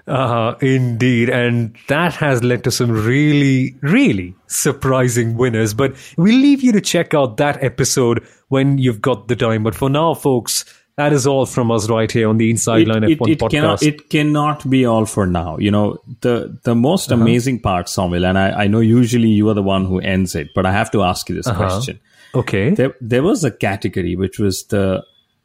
Uh, 0.07 0.55
indeed. 0.61 1.29
And 1.29 1.77
that 1.87 2.13
has 2.15 2.43
led 2.43 2.63
to 2.63 2.71
some 2.71 2.91
really, 2.91 3.75
really 3.81 4.35
surprising 4.47 5.37
winners. 5.37 5.73
But 5.73 5.95
we'll 6.17 6.35
leave 6.35 6.63
you 6.63 6.71
to 6.71 6.81
check 6.81 7.13
out 7.13 7.37
that 7.37 7.63
episode 7.63 8.25
when 8.47 8.77
you've 8.77 9.01
got 9.01 9.27
the 9.27 9.35
time. 9.35 9.63
But 9.63 9.75
for 9.75 9.89
now, 9.89 10.13
folks, 10.13 10.65
that 11.01 11.13
is 11.17 11.27
all 11.33 11.45
from 11.53 11.71
us 11.75 11.89
right 11.91 12.11
here 12.19 12.29
on 12.29 12.37
the 12.43 12.49
Inside 12.55 12.87
Line 12.93 13.03
it, 13.03 13.19
F1 13.19 13.27
it, 13.27 13.31
it 13.33 13.39
podcast. 13.39 13.51
cannot 13.57 13.83
it 13.91 14.01
cannot 14.15 14.65
be 14.75 14.81
all 14.93 15.05
for 15.17 15.27
now. 15.35 15.57
You 15.67 15.71
know, 15.77 15.85
the 16.27 16.33
the 16.69 16.75
most 16.75 17.11
Uh-huh. 17.11 17.21
amazing 17.21 17.59
part, 17.67 17.89
Samuel, 17.97 18.25
and 18.31 18.37
I, 18.45 18.47
I 18.63 18.67
know 18.75 18.79
usually 18.79 19.29
you 19.41 19.49
are 19.53 19.57
the 19.61 19.67
one 19.73 19.85
who 19.93 19.99
ends 20.15 20.35
it, 20.43 20.49
but 20.55 20.65
I 20.71 20.73
have 20.79 20.91
to 20.97 21.03
ask 21.11 21.29
you 21.33 21.35
this 21.41 21.47
Uh-huh. 21.53 21.63
question. 21.65 21.99
okay. 22.43 22.65
There 22.81 22.93
there 23.13 23.23
was 23.29 23.43
a 23.43 23.51
category 23.67 24.15
which 24.25 24.39
was 24.47 24.63
the 24.75 24.83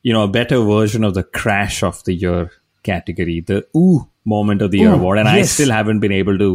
you 0.09 0.13
know 0.17 0.25
a 0.25 0.33
better 0.41 0.59
version 0.73 1.05
of 1.11 1.15
the 1.15 1.23
crash 1.43 1.83
of 1.93 2.03
the 2.11 2.15
year 2.25 2.51
category, 2.89 3.41
the 3.53 3.61
ooh 3.77 4.09
moment 4.25 4.63
of 4.67 4.71
the 4.75 4.79
year 4.83 4.93
award, 4.97 5.19
and 5.23 5.29
I 5.29 5.43
still 5.55 5.71
haven't 5.77 6.01
been 6.05 6.13
able 6.19 6.37
to 6.43 6.51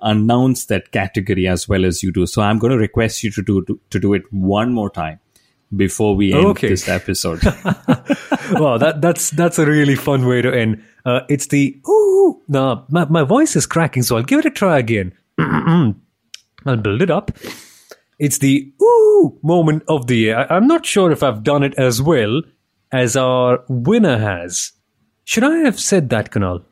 announce 0.00 0.66
that 0.66 0.90
category 0.92 1.46
as 1.46 1.68
well 1.68 1.84
as 1.88 2.02
you 2.02 2.12
do. 2.12 2.26
So 2.26 2.42
I'm 2.42 2.58
going 2.58 2.72
to 2.72 2.78
request 2.78 3.22
you 3.24 3.30
to 3.32 3.42
do 3.50 3.64
to, 3.66 3.78
to 3.90 4.00
do 4.04 4.14
it 4.14 4.24
one 4.30 4.72
more 4.72 4.90
time 4.90 5.18
before 5.74 6.14
we 6.16 6.32
end 6.32 6.46
Okay. 6.46 6.68
this 6.68 6.88
episode. 6.88 7.42
wow, 8.52 8.78
that, 8.78 8.98
that's 9.00 9.30
that's 9.30 9.58
a 9.58 9.66
really 9.66 9.94
fun 9.94 10.26
way 10.26 10.42
to 10.42 10.52
end. 10.52 10.82
Uh, 11.04 11.20
it's 11.28 11.46
the 11.48 11.80
ooh. 11.88 12.40
No, 12.48 12.84
my, 12.90 13.04
my 13.06 13.22
voice 13.22 13.56
is 13.56 13.66
cracking, 13.66 14.02
so 14.02 14.16
I'll 14.16 14.22
give 14.22 14.38
it 14.40 14.46
a 14.46 14.50
try 14.50 14.78
again. 14.78 15.12
I'll 15.38 16.76
build 16.76 17.02
it 17.02 17.10
up. 17.10 17.30
It's 18.18 18.38
the 18.38 18.72
ooh 18.80 19.38
moment 19.42 19.82
of 19.88 20.06
the 20.06 20.16
year. 20.16 20.36
I, 20.38 20.56
I'm 20.56 20.66
not 20.66 20.86
sure 20.86 21.10
if 21.10 21.22
I've 21.22 21.42
done 21.42 21.62
it 21.62 21.74
as 21.78 22.00
well 22.00 22.42
as 22.92 23.16
our 23.16 23.64
winner 23.68 24.18
has. 24.18 24.72
Should 25.24 25.44
I 25.44 25.58
have 25.58 25.78
said 25.80 26.10
that, 26.10 26.30
Kunal? 26.30 26.64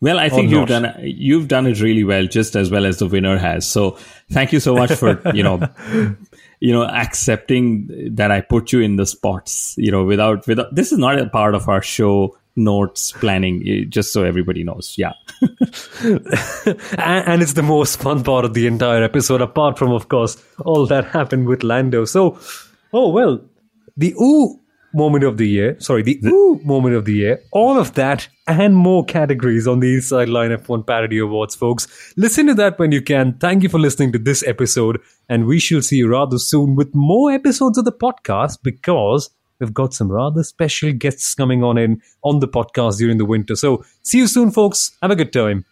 Well, 0.00 0.18
I 0.18 0.28
think 0.28 0.50
you've 0.50 0.68
done 0.68 0.94
you've 1.00 1.48
done 1.48 1.66
it 1.66 1.80
really 1.80 2.04
well, 2.04 2.26
just 2.26 2.54
as 2.54 2.70
well 2.70 2.84
as 2.84 2.98
the 2.98 3.06
winner 3.06 3.38
has. 3.38 3.66
So, 3.66 3.92
thank 4.30 4.52
you 4.52 4.60
so 4.60 4.74
much 4.76 4.92
for 4.92 5.20
you 5.32 5.42
know, 5.42 5.58
you 6.60 6.72
know, 6.72 6.84
accepting 6.84 8.14
that 8.16 8.30
I 8.30 8.40
put 8.40 8.72
you 8.72 8.80
in 8.80 8.96
the 8.96 9.06
spots. 9.06 9.74
You 9.78 9.90
know, 9.92 10.04
without 10.04 10.46
without 10.46 10.74
this 10.74 10.92
is 10.92 10.98
not 10.98 11.18
a 11.18 11.28
part 11.28 11.54
of 11.54 11.68
our 11.68 11.82
show 11.82 12.36
notes 12.56 13.12
planning. 13.12 13.62
eh, 13.66 13.84
Just 13.88 14.12
so 14.12 14.24
everybody 14.24 14.64
knows, 14.64 14.94
yeah. 14.96 15.12
and, 16.02 16.20
and 16.98 17.42
it's 17.42 17.52
the 17.52 17.62
most 17.62 18.00
fun 18.00 18.22
part 18.24 18.44
of 18.44 18.54
the 18.54 18.66
entire 18.66 19.02
episode, 19.02 19.42
apart 19.42 19.78
from, 19.78 19.92
of 19.92 20.08
course, 20.08 20.42
all 20.64 20.86
that 20.86 21.04
happened 21.06 21.46
with 21.46 21.62
Lando. 21.62 22.04
So, 22.04 22.38
oh 22.92 23.10
well, 23.10 23.40
the 23.96 24.14
ooh 24.14 24.58
moment 24.96 25.24
of 25.24 25.36
the 25.36 25.46
year. 25.46 25.78
Sorry, 25.78 26.02
the 26.02 26.18
ooh 26.26 26.60
moment 26.64 26.94
of 26.94 27.04
the 27.04 27.12
year. 27.12 27.42
All 27.52 27.78
of 27.78 27.94
that 27.94 28.28
and 28.46 28.74
more 28.74 29.04
categories 29.04 29.66
on 29.66 29.80
the 29.80 29.94
Inside 29.94 30.28
Line 30.28 30.50
F1 30.50 30.86
Parody 30.86 31.18
Awards, 31.18 31.54
folks. 31.54 32.14
Listen 32.16 32.46
to 32.46 32.54
that 32.54 32.78
when 32.78 32.92
you 32.92 33.02
can. 33.02 33.34
Thank 33.34 33.62
you 33.62 33.68
for 33.68 33.78
listening 33.78 34.12
to 34.12 34.18
this 34.18 34.42
episode, 34.46 35.00
and 35.28 35.46
we 35.46 35.58
shall 35.58 35.82
see 35.82 35.96
you 35.96 36.08
rather 36.08 36.38
soon 36.38 36.74
with 36.74 36.94
more 36.94 37.30
episodes 37.30 37.76
of 37.76 37.84
the 37.84 37.92
podcast 37.92 38.58
because 38.62 39.28
we've 39.60 39.74
got 39.74 39.92
some 39.92 40.10
rather 40.10 40.42
special 40.42 40.92
guests 40.92 41.34
coming 41.34 41.62
on 41.62 41.76
in 41.76 42.00
on 42.22 42.40
the 42.40 42.48
podcast 42.48 42.96
during 42.96 43.18
the 43.18 43.24
winter. 43.26 43.56
So 43.56 43.84
see 44.02 44.18
you 44.18 44.26
soon, 44.26 44.50
folks. 44.50 44.96
Have 45.02 45.10
a 45.10 45.16
good 45.16 45.32
time. 45.32 45.66